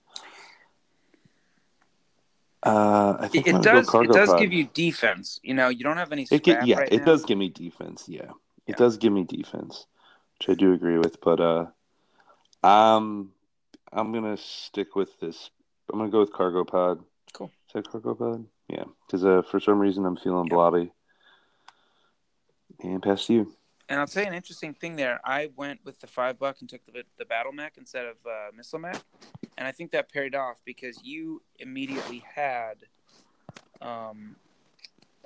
Uh, 2.64 3.16
I 3.18 3.28
think 3.28 3.46
It, 3.46 3.56
it 3.56 3.62
does. 3.62 3.92
It 3.94 4.12
does 4.12 4.28
pod. 4.28 4.38
give 4.38 4.52
you 4.52 4.64
defense. 4.72 5.40
You 5.42 5.54
know, 5.54 5.68
you 5.68 5.82
don't 5.82 5.96
have 5.96 6.12
any 6.12 6.26
It 6.30 6.44
get, 6.44 6.64
yeah, 6.66 6.78
right 6.78 6.92
it 6.92 6.98
now. 6.98 7.04
does 7.04 7.24
give 7.24 7.36
me 7.38 7.48
defense. 7.48 8.08
Yeah, 8.08 8.30
it 8.66 8.68
Yeah. 8.68 8.76
does 8.76 8.96
give 8.96 9.12
me 9.12 9.24
defense, 9.24 9.86
which 10.38 10.48
I 10.48 10.54
do 10.54 10.72
agree 10.72 10.98
with. 10.98 11.20
But 11.20 11.40
uh, 11.40 11.66
um, 12.62 13.32
I'm 13.92 14.12
gonna 14.12 14.36
stick 14.36 14.94
with 14.94 15.18
this. 15.18 15.50
I'm 15.90 15.98
gonna 15.98 16.10
go 16.10 16.20
with 16.20 16.32
cargo 16.32 16.64
pod. 16.64 17.02
Cool. 17.32 17.50
Is 17.68 17.72
that 17.74 17.88
cargo 17.90 18.14
pod? 18.14 18.46
Yeah, 18.68 18.84
because 19.06 19.24
uh, 19.24 19.42
for 19.42 19.60
some 19.60 19.78
reason 19.78 20.04
I'm 20.04 20.16
feeling 20.16 20.44
Yep. 20.46 20.50
blobby. 20.50 20.92
And 22.80 23.02
pass 23.02 23.26
to 23.26 23.32
you. 23.34 23.52
And 23.88 24.00
I'll 24.00 24.06
tell 24.06 24.22
you 24.22 24.28
an 24.28 24.34
interesting 24.34 24.74
thing 24.74 24.96
there. 24.96 25.20
I 25.24 25.50
went 25.54 25.80
with 25.84 26.00
the 26.00 26.06
five 26.06 26.38
buck 26.38 26.56
and 26.60 26.68
took 26.68 26.84
the 26.86 27.04
the 27.18 27.24
battle 27.24 27.52
mech 27.52 27.74
instead 27.76 28.06
of 28.06 28.16
uh, 28.26 28.50
missile 28.56 28.78
mech, 28.78 29.02
and 29.58 29.66
I 29.68 29.72
think 29.72 29.90
that 29.92 30.10
parried 30.10 30.34
off 30.34 30.62
because 30.64 31.02
you 31.02 31.42
immediately 31.58 32.24
had 32.34 32.76
um, 33.82 34.36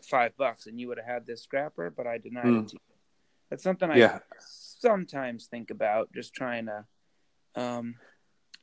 five 0.02 0.36
bucks, 0.36 0.66
and 0.66 0.80
you 0.80 0.88
would 0.88 0.98
have 0.98 1.06
had 1.06 1.26
this 1.26 1.42
scrapper, 1.42 1.90
but 1.90 2.06
I 2.06 2.18
denied 2.18 2.44
Hmm. 2.46 2.56
it 2.58 2.68
to 2.68 2.74
you. 2.74 2.96
That's 3.50 3.62
something 3.62 3.90
I 3.90 3.98
Yeah. 3.98 4.18
sometimes 4.40 5.46
think 5.46 5.70
about, 5.70 6.10
just 6.12 6.34
trying 6.34 6.66
to, 6.66 6.84
um, 7.54 7.96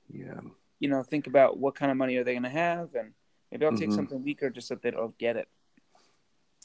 Yeah. 0.09 0.41
You 0.83 0.89
know, 0.89 1.01
think 1.01 1.27
about 1.27 1.57
what 1.57 1.75
kind 1.75 1.91
of 1.91 1.97
money 1.97 2.17
are 2.17 2.25
they 2.25 2.33
going 2.33 2.43
to 2.43 2.49
have, 2.49 2.93
and 2.93 3.13
maybe 3.49 3.65
I'll 3.65 3.71
take 3.71 3.89
Mhm. 3.89 3.95
something 3.95 4.21
weaker 4.21 4.49
just 4.49 4.67
so 4.67 4.75
they 4.75 4.91
don't 4.91 5.17
get 5.17 5.37
it. 5.37 5.47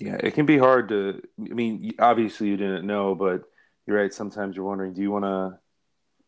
Yeah, 0.00 0.16
it 0.16 0.35
can 0.35 0.44
be 0.44 0.59
hard 0.59 0.88
to. 0.88 1.22
I 1.40 1.54
mean, 1.54 1.94
obviously 2.00 2.48
you 2.48 2.57
didn't 2.57 2.85
know, 2.85 3.14
but 3.14 3.44
you're 3.87 3.96
right. 3.96 4.12
Sometimes 4.12 4.57
you're 4.57 4.64
wondering, 4.64 4.92
do 4.92 5.00
you 5.00 5.12
want 5.12 5.24
to 5.24 5.61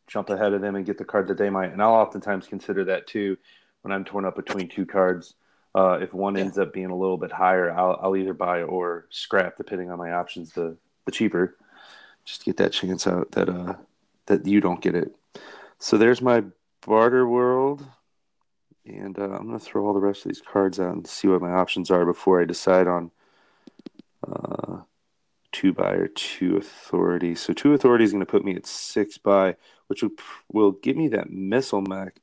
jump 0.06 0.30
ahead 0.30 0.52
of 0.52 0.60
them 0.60 0.76
and 0.76 0.86
get 0.86 0.98
the 0.98 1.04
card 1.04 1.26
that 1.28 1.38
they 1.38 1.50
might? 1.50 1.72
And 1.72 1.82
I'll 1.82 1.94
oftentimes 1.94 2.46
consider 2.46 2.84
that 2.84 3.08
too 3.08 3.36
when 3.82 3.90
I'm 3.90 4.04
torn 4.04 4.24
up 4.24 4.36
between 4.36 4.68
two 4.68 4.86
cards. 4.86 5.34
Uh, 5.74 5.98
if 6.00 6.14
one 6.14 6.36
Yeah. 6.36 6.42
ends 6.42 6.58
up 6.58 6.72
being 6.72 6.90
a 6.90 6.96
little 6.96 7.18
bit 7.18 7.32
higher, 7.32 7.72
I'll, 7.72 7.98
I'll 8.00 8.16
either 8.16 8.34
buy 8.34 8.62
or 8.62 9.06
scrap, 9.10 9.56
depending 9.56 9.90
on 9.90 9.98
my 9.98 10.12
options. 10.12 10.52
The 10.52 10.76
the 11.06 11.12
cheaper, 11.12 11.56
just 12.24 12.40
to 12.42 12.44
get 12.46 12.56
that 12.58 12.72
chance 12.72 13.08
out 13.08 13.32
that 13.32 13.48
uh 13.48 13.74
that 14.26 14.46
you 14.46 14.60
don't 14.60 14.80
get 14.80 14.94
it. 14.94 15.12
So 15.80 15.98
there's 15.98 16.22
my 16.22 16.44
barter 16.86 17.26
world, 17.26 17.86
and 18.86 19.18
uh, 19.18 19.24
I'm 19.24 19.46
gonna 19.46 19.58
throw 19.58 19.86
all 19.86 19.94
the 19.94 20.00
rest 20.00 20.24
of 20.24 20.30
these 20.30 20.42
cards 20.42 20.80
out 20.80 20.94
and 20.94 21.06
see 21.06 21.28
what 21.28 21.42
my 21.42 21.52
options 21.52 21.90
are 21.90 22.04
before 22.04 22.40
I 22.40 22.44
decide 22.44 22.86
on 22.86 23.10
uh, 24.26 24.78
two 25.52 25.72
buy 25.72 25.92
or 25.92 26.08
two 26.08 26.56
authority. 26.56 27.34
So 27.34 27.52
two 27.52 27.74
authority 27.74 28.04
is 28.04 28.12
going 28.12 28.24
to 28.24 28.30
put 28.30 28.44
me 28.44 28.54
at 28.54 28.66
six 28.66 29.18
buy, 29.18 29.56
which 29.88 30.02
will 30.02 30.12
will 30.52 30.72
give 30.72 30.96
me 30.96 31.08
that 31.08 31.30
missile 31.30 31.82
mech. 31.82 32.20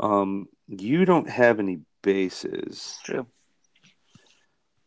Um, 0.00 0.48
you 0.68 1.04
don't 1.04 1.28
have 1.28 1.60
any 1.60 1.80
bases, 2.02 2.98
True. 3.04 3.26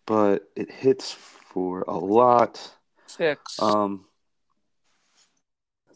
but 0.05 0.49
it 0.55 0.71
hits 0.71 1.11
for 1.11 1.83
a 1.87 1.97
lot. 1.97 2.71
Six. 3.07 3.61
Um, 3.61 4.05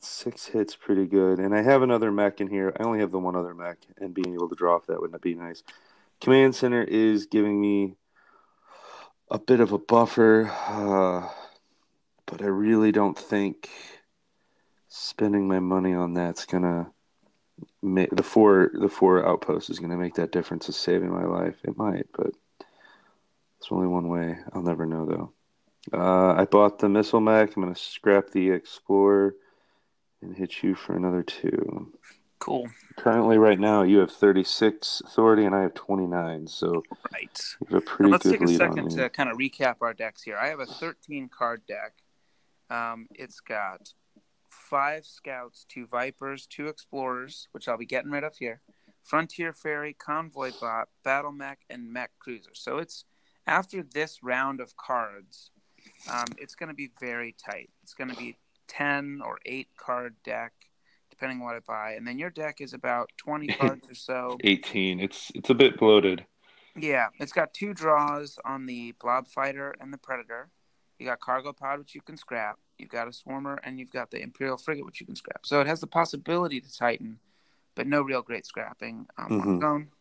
six 0.03 0.45
hits 0.45 0.75
pretty 0.75 1.05
good, 1.05 1.39
and 1.39 1.55
I 1.55 1.61
have 1.61 1.81
another 1.81 2.11
mech 2.11 2.41
in 2.41 2.47
here. 2.47 2.75
I 2.79 2.83
only 2.83 2.99
have 2.99 3.11
the 3.11 3.19
one 3.19 3.35
other 3.35 3.53
mech, 3.53 3.77
and 3.97 4.13
being 4.13 4.33
able 4.33 4.49
to 4.49 4.55
draw 4.55 4.75
off 4.75 4.87
that 4.87 5.01
would 5.01 5.11
not 5.11 5.21
be 5.21 5.35
nice. 5.35 5.63
Command 6.21 6.55
center 6.55 6.83
is 6.83 7.25
giving 7.27 7.59
me 7.59 7.95
a 9.31 9.39
bit 9.39 9.59
of 9.59 9.71
a 9.71 9.77
buffer, 9.77 10.51
uh, 10.67 11.29
but 12.25 12.41
I 12.41 12.47
really 12.47 12.91
don't 12.91 13.17
think 13.17 13.69
spending 14.87 15.47
my 15.47 15.59
money 15.59 15.93
on 15.93 16.13
that's 16.13 16.45
gonna 16.45 16.91
make 17.81 18.09
the 18.09 18.23
four 18.23 18.71
the 18.73 18.89
four 18.89 19.25
outposts 19.25 19.69
is 19.69 19.79
gonna 19.79 19.97
make 19.97 20.15
that 20.15 20.31
difference 20.31 20.67
of 20.67 20.75
saving 20.75 21.11
my 21.11 21.25
life. 21.25 21.57
It 21.63 21.77
might, 21.77 22.07
but 22.11 22.31
it's 23.57 23.71
only 23.71 23.87
one 23.87 24.07
way. 24.07 24.37
I'll 24.53 24.63
never 24.63 24.85
know 24.85 25.05
though. 25.05 25.33
Uh, 25.93 26.33
I 26.33 26.45
bought 26.45 26.79
the 26.79 26.89
missile 26.89 27.21
mech. 27.21 27.55
I'm 27.55 27.63
gonna 27.63 27.75
scrap 27.75 28.29
the 28.31 28.51
explorer 28.51 29.35
and 30.21 30.35
hit 30.35 30.63
you 30.63 30.75
for 30.75 30.95
another 30.95 31.23
two. 31.23 31.91
Cool. 32.39 32.69
Currently, 32.97 33.37
right 33.37 33.59
now, 33.59 33.83
you 33.83 33.97
have 33.99 34.11
36 34.11 35.01
authority, 35.05 35.45
and 35.45 35.53
I 35.53 35.61
have 35.61 35.73
29. 35.73 36.47
So 36.47 36.83
Right. 37.11 37.55
you 37.61 37.67
have 37.75 37.83
a 37.83 37.85
pretty 37.85 38.09
Now, 38.09 38.13
let's 38.13 38.23
good 38.23 38.39
take 38.39 38.41
a 38.41 38.53
second 38.53 38.89
to 38.91 39.09
kind 39.09 39.29
of 39.29 39.37
recap 39.37 39.77
our 39.81 39.93
decks 39.93 40.23
here. 40.23 40.37
I 40.37 40.47
have 40.47 40.59
a 40.59 40.65
13 40.65 41.27
card 41.29 41.65
deck. 41.65 42.01
Um, 42.69 43.07
it's 43.11 43.39
got 43.39 43.93
five 44.49 45.05
scouts, 45.05 45.65
two 45.67 45.85
vipers, 45.85 46.47
two 46.47 46.67
explorers, 46.67 47.47
which 47.51 47.67
I'll 47.67 47.77
be 47.77 47.85
getting 47.85 48.11
rid 48.11 48.23
of 48.23 48.37
here, 48.37 48.61
frontier 49.03 49.51
ferry, 49.51 49.93
convoy 49.93 50.51
bot, 50.61 50.89
battle 51.03 51.31
mech, 51.31 51.59
and 51.69 51.91
mech 51.91 52.11
cruiser. 52.19 52.51
So 52.53 52.77
it's 52.77 53.05
after 53.47 53.83
this 53.83 54.23
round 54.23 54.61
of 54.61 54.77
cards, 54.77 55.51
um, 56.11 56.27
it's 56.37 56.55
going 56.55 56.69
to 56.69 56.75
be 56.75 56.91
very 56.99 57.35
tight. 57.43 57.69
It's 57.83 57.93
going 57.93 58.11
to 58.11 58.15
be 58.15 58.37
10 58.69 59.21
or 59.25 59.39
8 59.45 59.67
card 59.75 60.15
deck, 60.23 60.53
depending 61.09 61.39
on 61.39 61.45
what 61.45 61.55
I 61.55 61.59
buy. 61.59 61.91
And 61.93 62.07
then 62.07 62.17
your 62.17 62.29
deck 62.29 62.61
is 62.61 62.73
about 62.73 63.11
20 63.17 63.47
cards 63.59 63.89
or 63.89 63.95
so. 63.95 64.37
18. 64.43 64.99
It's 65.01 65.31
it's 65.35 65.49
a 65.49 65.53
bit 65.55 65.77
bloated. 65.77 66.25
Yeah, 66.77 67.07
it's 67.19 67.33
got 67.33 67.53
two 67.53 67.73
draws 67.73 68.37
on 68.45 68.65
the 68.65 68.93
Blob 69.01 69.27
Fighter 69.27 69.75
and 69.81 69.91
the 69.91 69.97
Predator. 69.97 70.49
You 70.97 71.07
got 71.07 71.19
Cargo 71.19 71.51
Pod, 71.51 71.79
which 71.79 71.95
you 71.95 72.01
can 72.01 72.15
scrap. 72.15 72.57
You've 72.77 72.89
got 72.89 73.07
a 73.07 73.11
Swarmer, 73.11 73.57
and 73.63 73.79
you've 73.79 73.91
got 73.91 74.11
the 74.11 74.21
Imperial 74.21 74.57
Frigate, 74.57 74.85
which 74.85 74.99
you 75.01 75.05
can 75.05 75.15
scrap. 75.15 75.45
So 75.45 75.59
it 75.59 75.67
has 75.67 75.81
the 75.81 75.87
possibility 75.87 76.61
to 76.61 76.73
tighten, 76.73 77.19
but 77.75 77.87
no 77.87 78.01
real 78.01 78.21
great 78.21 78.45
scrapping 78.45 79.07
um, 79.17 79.31
on 79.33 79.47
Mhm. 79.47 79.55
its 79.55 79.63
own. 79.63 79.91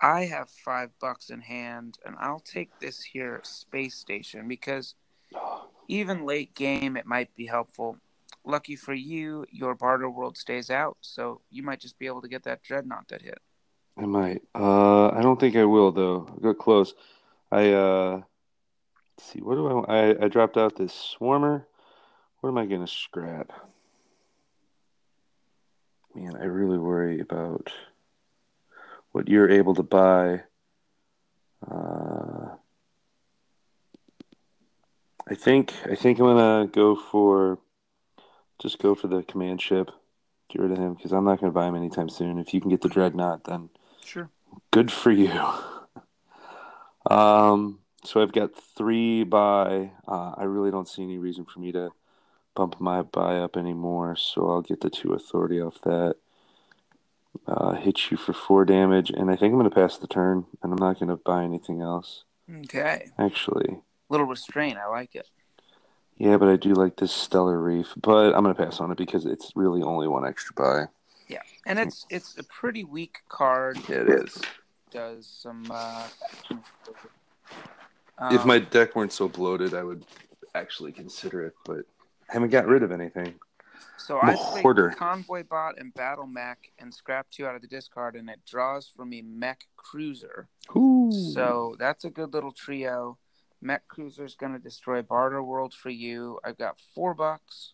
I 0.00 0.26
have 0.26 0.50
five 0.50 0.90
bucks 0.98 1.30
in 1.30 1.40
hand, 1.40 1.98
and 2.04 2.16
I'll 2.18 2.40
take 2.40 2.78
this 2.80 3.02
here 3.02 3.40
space 3.44 3.94
station 3.94 4.48
because 4.48 4.94
even 5.88 6.24
late 6.24 6.54
game 6.54 6.96
it 6.96 7.06
might 7.06 7.34
be 7.34 7.46
helpful. 7.46 7.98
Lucky 8.44 8.76
for 8.76 8.94
you, 8.94 9.44
your 9.50 9.74
barter 9.74 10.08
world 10.08 10.36
stays 10.36 10.70
out, 10.70 10.96
so 11.00 11.40
you 11.50 11.62
might 11.62 11.80
just 11.80 11.98
be 11.98 12.06
able 12.06 12.22
to 12.22 12.28
get 12.28 12.44
that 12.44 12.62
dreadnought 12.62 13.08
that 13.08 13.22
hit. 13.22 13.40
I 13.96 14.06
might. 14.06 14.42
Uh, 14.54 15.08
I 15.08 15.22
don't 15.22 15.40
think 15.40 15.56
I 15.56 15.64
will 15.64 15.90
though. 15.90 16.28
I 16.36 16.42
got 16.42 16.58
close. 16.58 16.94
I 17.50 17.72
uh, 17.72 18.22
see. 19.18 19.40
What 19.40 19.54
do 19.54 19.84
I? 19.84 20.10
I 20.10 20.24
I 20.24 20.28
dropped 20.28 20.56
out 20.56 20.76
this 20.76 21.16
swarmer. 21.18 21.64
What 22.40 22.50
am 22.50 22.58
I 22.58 22.66
gonna 22.66 22.86
scrap? 22.86 23.52
Man, 26.14 26.36
I 26.36 26.44
really 26.44 26.78
worry 26.78 27.20
about 27.20 27.70
what 29.12 29.28
you're 29.28 29.50
able 29.50 29.74
to 29.74 29.82
buy. 29.82 30.42
Uh, 31.66 32.56
I 35.28 35.34
think 35.34 35.74
I 35.90 35.94
think 35.94 36.18
I'm 36.18 36.26
gonna 36.26 36.66
go 36.68 36.94
for 36.96 37.58
just 38.58 38.78
go 38.78 38.94
for 38.94 39.08
the 39.08 39.22
command 39.22 39.60
ship. 39.60 39.90
Get 40.48 40.62
rid 40.62 40.70
of 40.72 40.78
him 40.78 40.94
because 40.94 41.12
I'm 41.12 41.24
not 41.24 41.40
gonna 41.40 41.52
buy 41.52 41.66
him 41.66 41.74
anytime 41.74 42.08
soon. 42.08 42.38
If 42.38 42.54
you 42.54 42.60
can 42.60 42.70
get 42.70 42.80
the 42.80 42.88
dreadnought, 42.88 43.44
then 43.44 43.70
Sure. 44.04 44.30
good 44.70 44.90
for 44.92 45.10
you. 45.10 45.32
Um, 47.08 47.78
so 48.04 48.20
I've 48.20 48.32
got 48.32 48.50
three 48.76 49.22
buy. 49.22 49.92
Uh, 50.08 50.32
I 50.36 50.42
really 50.42 50.72
don't 50.72 50.88
see 50.88 51.04
any 51.04 51.18
reason 51.18 51.44
for 51.44 51.60
me 51.60 51.70
to 51.72 51.90
bump 52.56 52.80
my 52.80 53.02
buy 53.02 53.38
up 53.38 53.56
anymore. 53.56 54.16
So 54.16 54.50
I'll 54.50 54.62
get 54.62 54.80
the 54.80 54.90
two 54.90 55.12
authority 55.12 55.60
off 55.60 55.80
that. 55.82 56.16
Uh, 57.46 57.74
hit 57.74 58.10
you 58.10 58.16
for 58.16 58.32
four 58.32 58.64
damage, 58.64 59.10
and 59.10 59.30
I 59.30 59.36
think 59.36 59.52
I'm 59.52 59.58
going 59.60 59.70
to 59.70 59.74
pass 59.74 59.98
the 59.98 60.08
turn, 60.08 60.46
and 60.62 60.72
I'm 60.72 60.84
not 60.84 60.98
going 60.98 61.10
to 61.10 61.16
buy 61.16 61.44
anything 61.44 61.80
else. 61.80 62.24
Okay. 62.64 63.10
Actually, 63.18 63.82
Little 64.08 64.26
restraint. 64.26 64.78
I 64.78 64.86
like 64.88 65.14
it. 65.14 65.28
yeah, 66.16 66.36
but 66.36 66.48
I 66.48 66.56
do 66.56 66.72
like 66.74 66.96
this 66.96 67.12
Stellar 67.12 67.60
Reef, 67.60 67.92
but 68.00 68.34
I'm 68.34 68.42
going 68.44 68.54
to 68.54 68.64
pass 68.64 68.80
on 68.80 68.90
it 68.90 68.98
because 68.98 69.26
it's 69.26 69.52
really 69.56 69.82
only 69.82 70.08
one 70.08 70.26
extra 70.26 70.54
buy. 70.54 70.84
Yeah, 71.28 71.42
and 71.66 71.78
it's 71.78 72.06
it's 72.08 72.38
a 72.38 72.44
pretty 72.44 72.84
weak 72.84 73.18
card. 73.28 73.78
It 73.90 74.08
is. 74.08 74.40
Does 74.92 75.26
some. 75.26 75.66
Uh, 75.70 76.06
if 78.30 78.40
um, 78.42 78.46
my 78.48 78.58
deck 78.60 78.94
weren't 78.96 79.12
so 79.12 79.28
bloated, 79.28 79.74
I 79.74 79.82
would 79.82 80.04
actually 80.54 80.92
consider 80.92 81.42
it, 81.44 81.54
but 81.64 81.80
I 82.30 82.34
haven't 82.34 82.50
got 82.50 82.66
rid 82.66 82.82
of 82.82 82.92
anything. 82.92 83.34
so 83.98 84.18
I'm 84.20 84.30
I 84.30 84.36
played 84.36 84.62
hoarder. 84.62 84.90
convoy 84.90 85.42
bot 85.42 85.78
and 85.78 85.92
battle 85.94 86.26
mech 86.26 86.70
and 86.78 86.94
scrap 86.94 87.26
two 87.30 87.44
out 87.46 87.56
of 87.56 87.60
the 87.60 87.68
discard, 87.68 88.14
and 88.14 88.30
it 88.30 88.40
draws 88.48 88.88
for 88.94 89.04
me 89.04 89.20
mech 89.20 89.66
cruiser. 89.76 90.48
Ooh. 90.76 91.10
So 91.34 91.74
that's 91.78 92.04
a 92.04 92.10
good 92.10 92.32
little 92.32 92.52
trio. 92.52 93.18
Mech 93.66 93.88
cruiser 93.88 94.24
is 94.24 94.36
going 94.36 94.52
to 94.52 94.58
destroy 94.60 95.02
barter 95.02 95.42
world 95.42 95.74
for 95.74 95.90
you. 95.90 96.38
I've 96.44 96.56
got 96.56 96.80
four 96.94 97.14
bucks. 97.14 97.72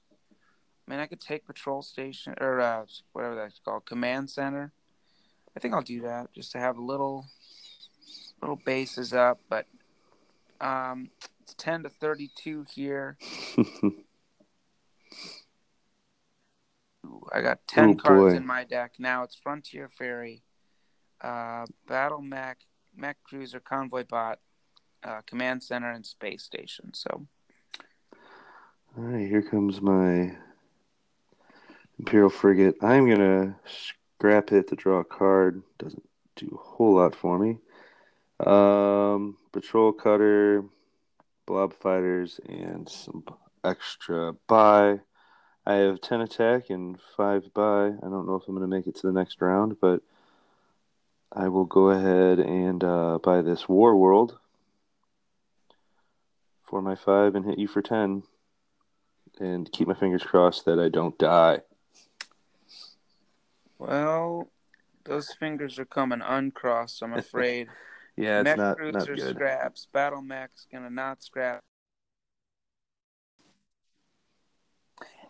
I 0.87 0.91
mean, 0.91 0.99
I 1.01 1.07
could 1.07 1.21
take 1.21 1.47
patrol 1.47 1.83
station 1.83 2.35
or 2.41 2.61
uh, 2.61 2.87
whatever 3.13 3.35
that's 3.37 3.61
called, 3.63 3.85
command 3.85 4.31
center. 4.31 4.73
I 5.55 5.61
think 5.61 5.75
I'll 5.75 5.83
do 5.83 6.01
that 6.03 6.33
just 6.33 6.51
to 6.53 6.59
have 6.59 6.79
a 6.79 6.83
little 6.83 7.27
little 8.41 8.57
bases 8.65 9.13
up, 9.13 9.39
but 9.51 9.67
um, 10.61 11.11
it's 11.43 11.55
ten 11.55 11.83
to 11.83 11.91
thirty-two 11.91 12.65
here. 12.75 13.19
Ooh, 17.05 17.27
I 17.33 17.43
got 17.43 17.67
ten 17.67 17.91
Oh, 17.91 17.95
cards 17.95 18.33
boy. 18.33 18.37
in 18.37 18.47
my 18.47 18.65
deck 18.65 18.95
now. 18.99 19.23
It's 19.25 19.35
Frontier 19.35 19.89
Ferry, 19.89 20.43
uh, 21.21 21.67
Battle 21.87 22.23
Mech, 22.23 22.61
Mech 22.97 23.19
Cruiser, 23.25 23.61
Convoy 23.61 24.05
Bot, 24.05 24.39
uh, 25.05 25.21
Command 25.27 25.63
Center, 25.63 25.91
and 25.91 26.05
Space 26.05 26.43
Station. 26.43 26.93
So 26.95 27.27
All 28.97 29.05
right, 29.05 29.29
here 29.29 29.43
comes 29.43 29.81
my 29.81 30.37
Imperial 31.99 32.31
Frigate. 32.31 32.77
I'm 32.83 33.09
gonna 33.09 33.57
scrap 33.67 34.53
it 34.53 34.69
to 34.69 34.77
draw 34.77 35.01
a 35.01 35.05
card. 35.05 35.63
Doesn't 35.79 36.09
do 36.37 36.49
a 36.53 36.63
whole 36.63 36.95
lot 36.97 37.15
for 37.15 37.39
me. 37.39 37.59
Um, 38.45 39.37
Patrol 39.53 39.93
Cutter, 39.93 40.65
Blob 41.47 41.75
Fighters, 41.75 42.41
and 42.49 42.89
some 42.89 43.25
extra 43.65 44.33
buy. 44.47 45.01
I 45.65 45.75
have 45.75 46.01
10 46.01 46.23
attack 46.23 46.71
and 46.71 46.99
5 47.17 47.55
buy. 47.55 47.87
I 47.87 48.09
don't 48.09 48.27
know 48.27 48.35
if 48.35 48.49
I'm 48.49 48.55
going 48.55 48.69
to 48.69 48.77
make 48.77 48.89
it 48.89 48.97
to 48.97 49.07
the 49.07 49.13
next 49.13 49.41
round, 49.41 49.77
but 49.81 50.03
I 51.33 51.49
will 51.49 51.65
go 51.65 51.91
ahead 51.91 52.41
and 52.41 52.83
uh, 52.83 53.19
buy 53.23 53.43
this 53.43 53.69
War 53.69 53.97
World 53.97 54.39
for 56.73 56.81
my 56.81 56.95
5 56.95 57.35
and 57.35 57.45
hit 57.45 57.59
you 57.59 57.69
for 57.69 57.83
10 57.83 58.23
and 59.41 59.71
keep 59.73 59.87
my 59.87 59.93
fingers 59.93 60.23
crossed 60.23 60.65
that 60.65 60.79
I 60.79 60.89
don't 60.89 61.19
die. 61.19 61.61
Well, 63.79 64.49
those 65.05 65.35
fingers 65.39 65.79
are 65.79 65.85
coming 65.85 66.23
uncrossed, 66.23 67.03
I'm 67.03 67.13
afraid. 67.13 67.69
Yeah, 68.17 68.41
it's 68.41 68.45
Mech 68.47 68.57
not, 68.57 68.79
not 68.81 69.07
good. 69.07 69.35
scraps. 69.37 69.87
Battle 69.93 70.23
Mech's 70.23 70.67
gonna 70.73 70.89
not 70.89 71.23
scrap. 71.23 71.61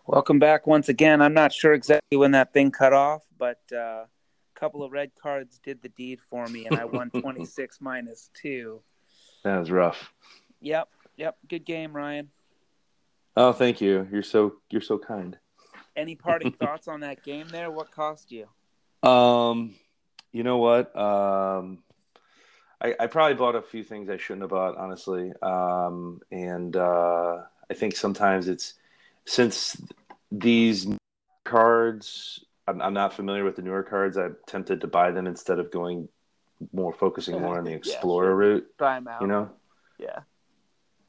Welcome 0.07 0.39
back 0.39 0.65
once 0.65 0.87
again. 0.87 1.21
I'm 1.21 1.33
not 1.33 1.51
sure 1.51 1.73
exactly 1.73 2.17
when 2.17 2.31
that 2.31 2.53
thing 2.53 2.71
cut 2.71 2.93
off, 2.93 3.23
but 3.37 3.59
uh, 3.73 4.05
a 4.05 4.07
couple 4.55 4.81
of 4.81 4.93
red 4.93 5.11
cards 5.21 5.59
did 5.61 5.81
the 5.81 5.89
deed 5.89 6.19
for 6.29 6.47
me, 6.47 6.67
and 6.67 6.77
I 6.77 6.85
won 6.85 7.09
26 7.19 7.81
minus 7.81 8.29
two. 8.33 8.81
That 9.43 9.59
was 9.59 9.71
rough. 9.71 10.13
Yep, 10.61 10.87
yep. 11.17 11.37
Good 11.47 11.65
game, 11.65 11.95
Ryan. 11.95 12.29
Oh, 13.35 13.51
thank 13.51 13.81
you. 13.81 14.07
You're 14.11 14.23
so 14.23 14.55
you're 14.69 14.81
so 14.81 14.97
kind. 14.97 15.37
Any 15.95 16.15
parting 16.15 16.51
thoughts 16.59 16.87
on 16.87 17.01
that 17.01 17.23
game 17.23 17.47
there? 17.49 17.71
What 17.71 17.91
cost 17.91 18.31
you? 18.31 18.47
Um, 19.07 19.75
you 20.31 20.43
know 20.43 20.57
what? 20.57 20.95
Um, 20.95 21.79
I, 22.81 22.95
I 22.99 23.07
probably 23.07 23.35
bought 23.35 23.55
a 23.55 23.61
few 23.61 23.83
things 23.83 24.09
I 24.09 24.17
shouldn't 24.17 24.41
have 24.43 24.49
bought, 24.49 24.77
honestly. 24.77 25.31
Um, 25.41 26.19
and 26.31 26.75
uh, 26.75 27.41
I 27.69 27.73
think 27.73 27.95
sometimes 27.95 28.47
it's 28.47 28.73
since 29.25 29.81
these 30.31 30.87
cards, 31.45 32.43
I'm, 32.67 32.81
I'm 32.81 32.93
not 32.93 33.13
familiar 33.13 33.43
with 33.43 33.55
the 33.55 33.61
newer 33.61 33.83
cards. 33.83 34.17
I'm 34.17 34.35
tempted 34.47 34.81
to 34.81 34.87
buy 34.87 35.11
them 35.11 35.27
instead 35.27 35.59
of 35.59 35.71
going 35.71 36.09
more 36.71 36.93
focusing 36.93 37.39
more 37.39 37.57
on 37.57 37.63
the 37.63 37.71
Yeah, 37.71 37.77
Explorer 37.77 38.27
sure. 38.27 38.35
route. 38.35 38.77
them 38.77 39.07
out. 39.07 39.21
You 39.21 39.27
know? 39.27 39.49
Yeah. 39.97 40.19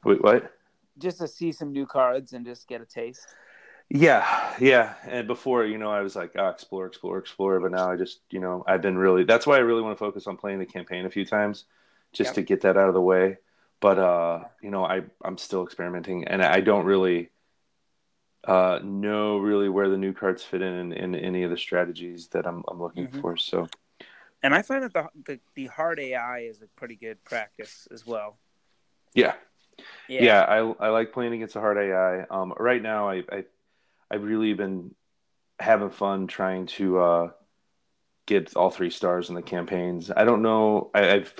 Wait, 0.05 0.23
what? 0.23 0.51
just 0.97 1.19
to 1.19 1.27
see 1.27 1.51
some 1.51 1.71
new 1.73 1.85
cards 1.85 2.33
and 2.33 2.45
just 2.45 2.67
get 2.67 2.81
a 2.81 2.85
taste. 2.85 3.35
Yeah, 3.89 4.55
yeah. 4.59 4.95
And 5.05 5.27
before, 5.27 5.65
you 5.65 5.77
know, 5.77 5.91
I 5.91 6.01
was 6.01 6.15
like, 6.15 6.31
oh, 6.37 6.47
explore, 6.47 6.87
explore, 6.87 7.19
explore. 7.19 7.59
But 7.59 7.71
now 7.71 7.91
I 7.91 7.97
just, 7.97 8.21
you 8.31 8.39
know, 8.39 8.63
I've 8.67 8.81
been 8.81 8.97
really. 8.97 9.23
That's 9.23 9.45
why 9.45 9.57
I 9.57 9.59
really 9.59 9.81
want 9.83 9.95
to 9.97 9.99
focus 9.99 10.27
on 10.27 10.37
playing 10.37 10.59
the 10.59 10.65
campaign 10.65 11.05
a 11.05 11.11
few 11.11 11.25
times, 11.25 11.65
just 12.13 12.29
Yep. 12.29 12.35
to 12.35 12.41
get 12.43 12.61
that 12.61 12.77
out 12.77 12.87
of 12.87 12.93
the 12.95 13.01
way. 13.01 13.37
But 13.79 13.99
uh, 13.99 14.45
you 14.61 14.71
know, 14.71 14.85
I 14.85 15.03
I'm 15.23 15.37
still 15.37 15.63
experimenting, 15.63 16.27
and 16.27 16.41
I 16.43 16.61
don't 16.61 16.85
really 16.85 17.29
uh 18.43 18.79
know 18.83 19.37
really 19.39 19.69
where 19.69 19.89
the 19.89 19.97
new 19.97 20.13
cards 20.13 20.43
fit 20.43 20.61
in 20.61 20.91
in, 20.91 20.93
in 20.93 21.15
any 21.15 21.43
of 21.43 21.49
the 21.51 21.57
strategies 21.57 22.27
that 22.29 22.45
I'm 22.45 22.63
I'm 22.67 22.81
looking 22.81 23.07
Mhm. 23.07 23.21
for. 23.21 23.37
So 23.37 23.67
And 24.43 24.53
I 24.53 24.61
find 24.61 24.83
that 24.83 24.93
the, 24.93 25.09
the 25.25 25.39
the 25.55 25.67
hard 25.67 25.99
AI 25.99 26.39
is 26.41 26.61
a 26.61 26.67
pretty 26.67 26.95
good 26.95 27.23
practice 27.23 27.87
as 27.91 28.05
well. 28.05 28.37
yeah, 29.13 29.33
yeah, 30.07 30.41
I 30.41 30.57
I 30.57 30.89
like 30.89 31.13
playing 31.13 31.33
against 31.33 31.55
a 31.55 31.59
hard 31.59 31.77
AI. 31.77 32.25
Um, 32.29 32.53
right 32.57 32.81
now, 32.81 33.09
I 33.09 33.23
I 33.31 33.43
I've 34.09 34.23
really 34.23 34.53
been 34.53 34.93
having 35.59 35.89
fun 35.89 36.27
trying 36.27 36.67
to 36.67 36.99
uh, 36.99 37.29
get 38.25 38.55
all 38.55 38.69
three 38.69 38.89
stars 38.89 39.29
in 39.29 39.35
the 39.35 39.41
campaigns. 39.41 40.11
I 40.15 40.25
don't 40.25 40.41
know. 40.41 40.91
I, 40.93 41.11
I've, 41.11 41.33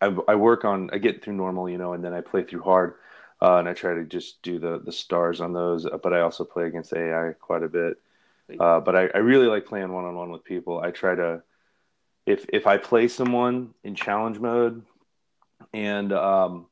I've 0.00 0.20
I 0.28 0.34
work 0.34 0.64
on. 0.64 0.90
I 0.92 0.98
get 0.98 1.22
through 1.22 1.34
normal, 1.34 1.68
you 1.68 1.78
know, 1.78 1.92
and 1.92 2.04
then 2.04 2.14
I 2.14 2.20
play 2.20 2.44
through 2.44 2.62
hard, 2.62 2.94
uh, 3.42 3.56
and 3.56 3.68
I 3.68 3.74
try 3.74 3.94
to 3.94 4.04
just 4.04 4.42
do 4.42 4.58
the 4.58 4.80
the 4.84 4.92
stars 4.92 5.40
on 5.40 5.52
those. 5.52 5.86
But 6.02 6.12
I 6.12 6.20
also 6.20 6.44
play 6.44 6.66
against 6.66 6.92
AI 6.94 7.34
quite 7.40 7.62
a 7.62 7.68
bit. 7.68 7.98
Uh, 8.58 8.80
but 8.80 8.94
I, 8.94 9.08
I 9.14 9.18
really 9.18 9.46
like 9.46 9.66
playing 9.66 9.92
one 9.92 10.04
on 10.04 10.14
one 10.14 10.30
with 10.30 10.44
people. 10.44 10.80
I 10.80 10.90
try 10.90 11.14
to 11.14 11.42
if 12.26 12.46
if 12.52 12.66
I 12.66 12.76
play 12.78 13.08
someone 13.08 13.74
in 13.84 13.94
challenge 13.94 14.38
mode 14.38 14.84
and 15.72 16.12
um, 16.12 16.66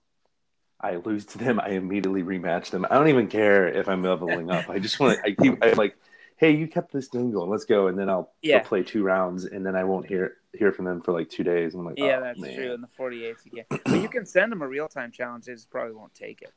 I 0.83 0.97
lose 0.97 1.25
to 1.27 1.39
them, 1.39 1.61
I 1.61 1.71
immediately 1.71 2.23
rematch 2.23 2.71
them. 2.71 2.85
I 2.91 2.95
don't 2.97 3.09
even 3.09 3.29
care 3.29 3.69
if 3.69 3.89
I'm 3.89 4.03
leveling 4.03 4.51
up. 4.51 4.69
I 4.69 4.79
just 4.79 4.99
want 4.99 5.19
to. 5.19 5.25
I 5.25 5.35
keep. 5.35 5.59
I'm 5.63 5.75
like, 5.77 5.97
hey, 6.37 6.51
you 6.51 6.67
kept 6.67 6.93
this 6.93 7.09
game 7.09 7.31
going. 7.31 7.49
Let's 7.51 7.65
go, 7.65 7.87
and 7.87 7.99
then 7.99 8.11
I'll, 8.11 8.33
Yeah. 8.43 8.59
I'll 8.59 8.65
play 8.65 8.83
two 8.83 9.03
rounds, 9.05 9.45
and 9.45 9.65
then 9.65 9.77
I 9.77 9.85
won't 9.85 10.07
hear 10.07 10.39
hear 10.53 10.73
from 10.73 10.85
them 10.85 11.01
for 11.01 11.13
like 11.13 11.31
two 11.31 11.45
days. 11.45 11.75
I'm 11.75 11.85
like, 11.85 11.95
Yeah, 11.99 12.19
oh, 12.19 12.23
that's 12.23 12.41
man. 12.41 12.55
true. 12.55 12.75
In 12.75 12.81
the 12.81 12.89
48th, 12.99 13.45
you 13.47 13.53
get, 13.53 13.67
but 13.69 14.01
you 14.03 14.09
can 14.09 14.27
send 14.27 14.51
them 14.53 14.61
a 14.61 14.69
real 14.69 14.89
time 14.89 15.11
challenge. 15.13 15.45
They 15.47 15.53
just 15.53 15.71
probably 15.71 15.95
won't 15.95 16.15
take 16.15 16.43
it. 16.43 16.53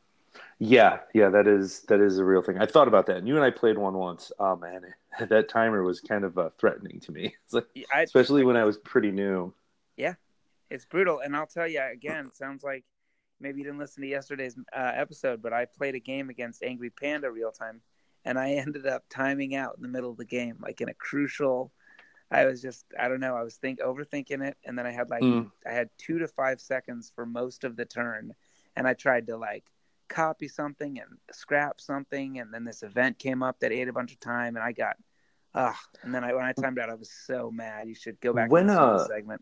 Yeah, 0.60 1.00
yeah, 1.14 1.30
that 1.30 1.48
is 1.48 1.82
that 1.84 2.02
is 2.02 2.18
a 2.18 2.26
real 2.26 2.42
thing. 2.42 2.58
I 2.58 2.66
thought 2.66 2.88
about 2.88 3.06
that. 3.06 3.18
And 3.18 3.28
you 3.28 3.36
and 3.36 3.44
I 3.44 3.52
played 3.52 3.78
one 3.78 3.94
once. 3.94 4.32
Oh 4.40 4.56
man, 4.56 4.82
that 5.30 5.50
timer 5.50 5.84
was 5.84 6.02
kind 6.02 6.24
of 6.24 6.38
uh, 6.38 6.50
threatening 6.58 7.00
to 7.02 7.12
me. 7.12 7.36
It's 7.46 7.54
like, 7.54 7.68
I, 7.94 8.02
especially 8.02 8.44
when 8.44 8.58
I 8.58 8.64
was 8.64 8.78
pretty 8.78 9.12
new. 9.12 9.54
Yeah, 9.98 10.16
it's 10.70 10.86
brutal. 10.86 11.20
And 11.20 11.36
I'll 11.36 11.48
tell 11.48 11.68
you 11.68 11.82
again, 11.82 12.26
it 12.28 12.36
sounds 12.36 12.64
like 12.64 12.84
maybe 13.40 13.60
you 13.60 13.66
didn't 13.66 13.80
listen 13.80 14.02
to 14.02 14.08
yesterday's 14.10 14.56
uh, 14.76 14.92
episode, 14.96 15.42
but 15.42 15.54
I 15.54 15.66
played 15.66 15.96
a 15.96 16.00
game 16.00 16.30
against 16.30 16.64
Angry 16.64 16.90
Panda 16.90 17.32
real 17.32 17.52
time, 17.52 17.82
and 18.24 18.40
I 18.40 18.52
ended 18.54 18.88
up 18.88 19.04
timing 19.10 19.56
out 19.56 19.76
in 19.78 19.82
the 19.84 19.90
middle 19.90 20.12
of 20.12 20.18
the 20.18 20.26
game, 20.26 20.58
like 20.62 20.82
in 20.82 20.90
a 20.90 20.94
crucial. 20.94 21.72
I 22.32 22.46
was 22.46 22.62
just 22.62 22.86
I 23.00 23.08
don't 23.08 23.20
know. 23.20 23.36
I 23.36 23.44
was 23.44 23.56
think 23.56 23.80
overthinking 23.80 24.42
it, 24.48 24.58
and 24.66 24.78
then 24.78 24.88
I 24.88 24.92
had 24.92 25.10
like 25.10 25.22
Mm. 25.22 25.52
I 25.66 25.72
had 25.72 25.90
two 25.98 26.20
to 26.20 26.28
five 26.28 26.60
seconds 26.60 27.12
for 27.14 27.26
most 27.26 27.64
of 27.64 27.76
the 27.76 27.86
turn, 27.86 28.34
and 28.76 28.88
I 28.88 28.94
tried 28.94 29.28
to 29.28 29.38
like 29.38 29.66
copy 30.08 30.48
something 30.48 31.00
and 31.00 31.10
scrap 31.32 31.80
something, 31.80 32.40
and 32.40 32.54
then 32.54 32.64
this 32.64 32.84
event 32.84 33.20
came 33.20 33.44
up 33.44 33.60
that 33.60 33.72
ate 33.72 33.88
a 33.88 33.94
bunch 33.94 34.12
of 34.12 34.20
time, 34.20 34.56
and 34.56 34.64
I 34.64 34.72
got. 34.72 34.98
Ah, 35.58 35.80
and 36.02 36.14
then 36.14 36.22
I, 36.22 36.34
when 36.34 36.44
I 36.44 36.52
timed 36.52 36.80
out, 36.80 36.90
I 36.90 36.96
was 36.96 37.10
so 37.10 37.50
mad. 37.50 37.88
You 37.88 37.96
should 37.96 38.20
go 38.20 38.34
back 38.34 38.52
When, 38.52 38.68
to 38.68 38.74
the 38.74 38.82
uh, 38.82 39.08
segment. 39.08 39.42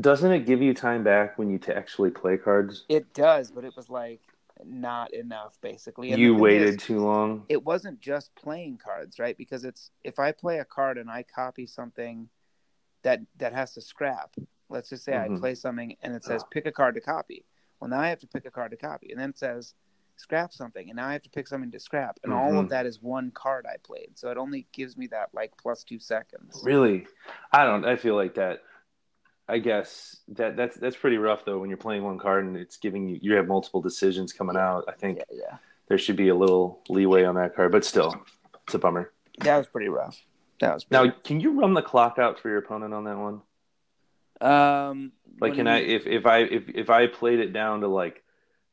Doesn't 0.00 0.32
it 0.32 0.46
give 0.46 0.60
you 0.60 0.74
time 0.74 1.04
back 1.04 1.38
when 1.38 1.50
you 1.50 1.58
to 1.60 1.76
actually 1.76 2.10
play 2.10 2.36
cards? 2.36 2.84
It 2.88 3.14
does, 3.14 3.50
but 3.50 3.64
it 3.64 3.74
was 3.76 3.88
like 3.88 4.20
not 4.64 5.14
enough, 5.14 5.58
basically. 5.60 6.12
And 6.12 6.20
you 6.20 6.34
waited 6.34 6.74
is, 6.74 6.82
too 6.82 7.00
long. 7.00 7.44
it 7.48 7.64
wasn't 7.64 8.00
just 8.00 8.34
playing 8.34 8.78
cards, 8.78 9.18
right? 9.18 9.36
Because 9.36 9.64
it's 9.64 9.90
if 10.04 10.18
I 10.18 10.32
play 10.32 10.58
a 10.58 10.64
card 10.64 10.98
and 10.98 11.10
I 11.10 11.22
copy 11.22 11.66
something 11.66 12.28
that 13.02 13.20
that 13.36 13.52
has 13.54 13.72
to 13.74 13.80
scrap. 13.80 14.34
Let's 14.68 14.88
just 14.90 15.04
say 15.04 15.12
Mhm. 15.12 15.36
I 15.36 15.38
play 15.38 15.54
something 15.54 15.96
and 16.02 16.14
it 16.14 16.24
says 16.24 16.44
pick 16.50 16.66
a 16.66 16.72
card 16.72 16.94
to 16.96 17.00
copy. 17.00 17.44
Well, 17.80 17.88
now 17.88 18.00
I 18.00 18.08
have 18.08 18.20
to 18.20 18.26
pick 18.26 18.46
a 18.46 18.50
card 18.50 18.72
to 18.72 18.76
copy, 18.76 19.10
and 19.12 19.20
then 19.20 19.30
it 19.30 19.38
says 19.38 19.74
scrap 20.16 20.52
something, 20.52 20.88
and 20.88 20.96
now 20.96 21.08
I 21.08 21.12
have 21.12 21.22
to 21.22 21.30
pick 21.30 21.46
something 21.46 21.70
to 21.70 21.78
scrap, 21.78 22.18
and 22.24 22.32
all 22.32 22.52
Mhm. 22.52 22.60
of 22.64 22.68
that 22.70 22.86
is 22.86 23.00
one 23.00 23.30
card 23.30 23.66
I 23.66 23.76
played. 23.76 24.18
So 24.18 24.30
it 24.30 24.38
only 24.38 24.66
gives 24.72 24.96
me 24.96 25.06
that 25.08 25.32
like 25.34 25.56
plus 25.56 25.84
two 25.84 25.98
seconds. 25.98 26.60
Really, 26.64 27.06
I 27.52 27.64
don't. 27.64 27.84
I 27.84 27.96
feel 27.96 28.14
like 28.16 28.34
that. 28.34 28.62
I 29.48 29.58
guess 29.58 30.16
that 30.28 30.56
that's 30.56 30.76
that's 30.76 30.96
pretty 30.96 31.18
rough 31.18 31.44
though 31.44 31.58
when 31.58 31.68
you're 31.70 31.76
playing 31.76 32.02
one 32.02 32.18
card 32.18 32.44
and 32.44 32.56
it's 32.56 32.76
giving 32.76 33.08
you 33.08 33.18
you 33.22 33.34
have 33.34 33.46
multiple 33.46 33.80
decisions 33.80 34.32
coming 34.32 34.56
out. 34.56 34.84
I 34.88 34.92
think 34.92 35.18
Yeah, 35.18 35.24
yeah, 35.50 35.56
there 35.88 35.98
should 35.98 36.16
be 36.16 36.28
a 36.28 36.34
little 36.34 36.82
leeway 36.88 37.24
on 37.24 37.36
that 37.36 37.54
card, 37.54 37.70
but 37.72 37.84
still, 37.84 38.14
it's 38.64 38.74
a 38.74 38.78
bummer. 38.78 39.12
that 39.40 39.56
was 39.56 39.66
pretty 39.68 39.88
rough. 39.88 40.20
That 40.60 40.74
was 40.74 40.84
pretty 40.84 41.08
Now, 41.08 41.14
can 41.22 41.40
you 41.40 41.60
run 41.60 41.74
the 41.74 41.82
clock 41.82 42.18
out 42.18 42.40
for 42.40 42.48
your 42.48 42.58
opponent 42.58 42.92
on 42.92 43.04
that 43.04 43.16
one? 43.18 43.42
Um, 44.40 45.12
Like, 45.40 45.54
can 45.54 45.66
I 45.68 45.80
mean? 45.80 45.90
if 45.90 46.06
if 46.06 46.26
I 46.26 46.38
if 46.38 46.68
if 46.68 46.90
I 46.90 47.06
played 47.06 47.38
it 47.40 47.52
down 47.52 47.80
to 47.82 47.88
like 47.88 48.22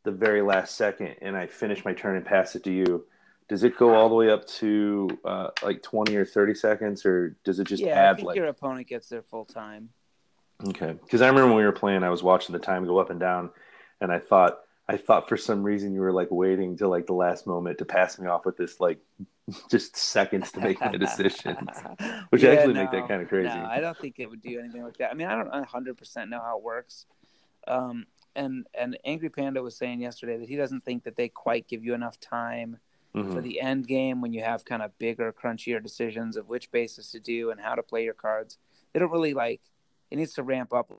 the 0.03 0.11
very 0.11 0.41
last 0.41 0.75
second 0.75 1.15
and 1.21 1.37
I 1.37 1.47
finish 1.47 1.85
my 1.85 1.93
turn 1.93 2.15
and 2.17 2.25
pass 2.25 2.55
it 2.55 2.63
to 2.63 2.71
you? 2.71 3.05
Does 3.49 3.63
it 3.63 3.77
go 3.77 3.93
all 3.93 4.09
the 4.09 4.15
way 4.15 4.29
up 4.29 4.47
to 4.47 5.09
uh, 5.25 5.49
like 5.61 5.83
twenty 5.83 6.15
or 6.15 6.25
thirty 6.25 6.55
seconds, 6.55 7.05
or 7.05 7.35
does 7.43 7.59
it 7.59 7.65
just 7.67 7.83
yeah, 7.83 7.93
I 7.93 8.03
add 8.05 8.15
think 8.15 8.27
like 8.29 8.35
your 8.37 8.47
opponent 8.47 8.87
gets 8.87 9.09
their 9.09 9.21
full 9.21 9.45
time. 9.45 9.89
Okay, 10.65 10.93
because 11.01 11.21
I 11.21 11.27
remember 11.27 11.47
when 11.47 11.57
we 11.57 11.63
were 11.63 11.71
playing, 11.71 12.03
I 12.03 12.09
was 12.09 12.23
watching 12.23 12.53
the 12.53 12.59
time 12.59 12.85
go 12.85 12.99
up 12.99 13.09
and 13.09 13.19
down, 13.19 13.49
and 14.01 14.11
I 14.11 14.19
thought, 14.19 14.59
I 14.87 14.97
thought 14.97 15.27
for 15.29 15.37
some 15.37 15.63
reason 15.63 15.93
you 15.93 16.01
were 16.01 16.11
like 16.11 16.29
waiting 16.31 16.77
till 16.77 16.89
like 16.89 17.05
the 17.07 17.13
last 17.13 17.47
moment 17.47 17.79
to 17.79 17.85
pass 17.85 18.19
me 18.19 18.27
off 18.27 18.45
with 18.45 18.57
this 18.57 18.79
like 18.79 18.99
just 19.69 19.95
seconds 19.97 20.51
to 20.53 20.61
make 20.61 20.79
my 20.79 20.91
decision, 20.91 21.55
which 22.29 22.43
Yeah, 22.43 22.51
actually 22.51 22.75
make 22.75 22.91
that 22.91 23.07
kind 23.07 23.21
of 23.21 23.27
crazy. 23.29 23.49
No, 23.49 23.65
I 23.65 23.79
don't 23.81 23.97
think 23.97 24.19
it 24.19 24.29
would 24.29 24.41
do 24.41 24.59
anything 24.59 24.83
like 24.83 24.97
that. 24.97 25.11
I 25.11 25.13
mean, 25.13 25.27
I 25.27 25.35
don't 25.35 25.49
100 25.49 25.97
percent 25.97 26.29
know 26.29 26.39
how 26.39 26.57
it 26.57 26.63
works. 26.63 27.05
Um, 27.67 28.05
and 28.35 28.65
and 28.77 28.97
Angry 29.05 29.29
Panda 29.29 29.61
was 29.61 29.77
saying 29.77 30.01
yesterday 30.01 30.37
that 30.37 30.49
he 30.49 30.55
doesn't 30.55 30.83
think 30.85 31.03
that 31.03 31.15
they 31.15 31.29
quite 31.29 31.67
give 31.67 31.83
you 31.83 31.93
enough 31.93 32.19
time 32.19 32.77
Mhm. 33.15 33.33
for 33.33 33.41
the 33.41 33.61
end 33.61 33.87
game 33.87 34.21
when 34.21 34.33
you 34.33 34.43
have 34.43 34.65
kind 34.65 34.81
of 34.81 34.97
bigger, 34.97 35.31
crunchier 35.33 35.81
decisions 35.81 36.35
of 36.35 36.49
which 36.49 36.71
bases 36.71 37.11
to 37.11 37.19
do 37.19 37.51
and 37.51 37.61
how 37.61 37.75
to 37.75 37.83
play 37.83 38.03
your 38.03 38.13
cards. 38.13 38.57
They 38.91 38.99
don't 38.99 39.11
really 39.11 39.33
like. 39.33 39.61
It 40.13 40.17
needs 40.17 40.33
to 40.33 40.43
ramp 40.43 40.71
up. 40.73 40.91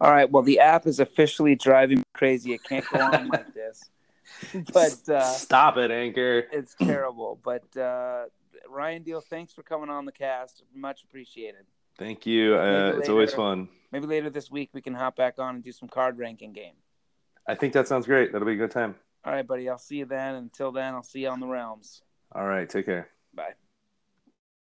All 0.00 0.10
right. 0.10 0.28
Well, 0.28 0.42
the 0.42 0.58
app 0.58 0.88
is 0.88 0.98
officially 0.98 1.54
driving 1.54 1.98
me 1.98 2.04
crazy. 2.12 2.54
It 2.54 2.64
can't 2.64 2.84
go 2.92 2.98
on 2.98 3.28
like 3.28 3.54
this. 3.54 3.82
But 4.74 5.08
uh, 5.08 5.22
Stop 5.22 5.76
it, 5.78 5.92
Anchor. 5.92 6.48
it's 6.52 6.74
terrible. 6.74 7.38
But 7.42 7.74
uh, 7.76 8.24
Ryan 8.68 9.04
Deal, 9.04 9.20
thanks 9.20 9.52
for 9.52 9.62
coming 9.62 9.88
on 9.88 10.04
the 10.04 10.12
cast. 10.12 10.64
Much 10.74 11.04
appreciated. 11.04 11.64
Thank 11.96 12.26
you. 12.26 12.56
Uh, 12.56 12.94
it's 12.98 13.08
always 13.08 13.32
fun. 13.32 13.68
Maybe 13.92 14.06
later 14.08 14.28
this 14.28 14.50
week 14.50 14.70
we 14.74 14.82
can 14.82 14.92
hop 14.92 15.14
back 15.14 15.38
on 15.38 15.54
and 15.54 15.64
do 15.64 15.70
some 15.70 15.88
card 15.88 16.18
ranking 16.18 16.52
game. 16.52 16.74
I 17.46 17.54
think 17.54 17.72
that 17.74 17.86
sounds 17.86 18.04
great. 18.04 18.32
That'll 18.32 18.46
be 18.46 18.54
a 18.54 18.56
good 18.56 18.72
time. 18.72 18.96
All 19.24 19.32
right, 19.32 19.46
buddy. 19.46 19.68
I'll 19.68 19.78
see 19.78 19.98
you 19.98 20.04
then. 20.04 20.34
Until 20.34 20.72
then, 20.72 20.94
I'll 20.94 21.04
see 21.04 21.20
you 21.20 21.28
on 21.28 21.38
the 21.38 21.46
realms. 21.46 22.02
All 22.32 22.44
right, 22.44 22.68
take 22.68 22.86
care. 22.86 23.08
Bye. 23.32 23.54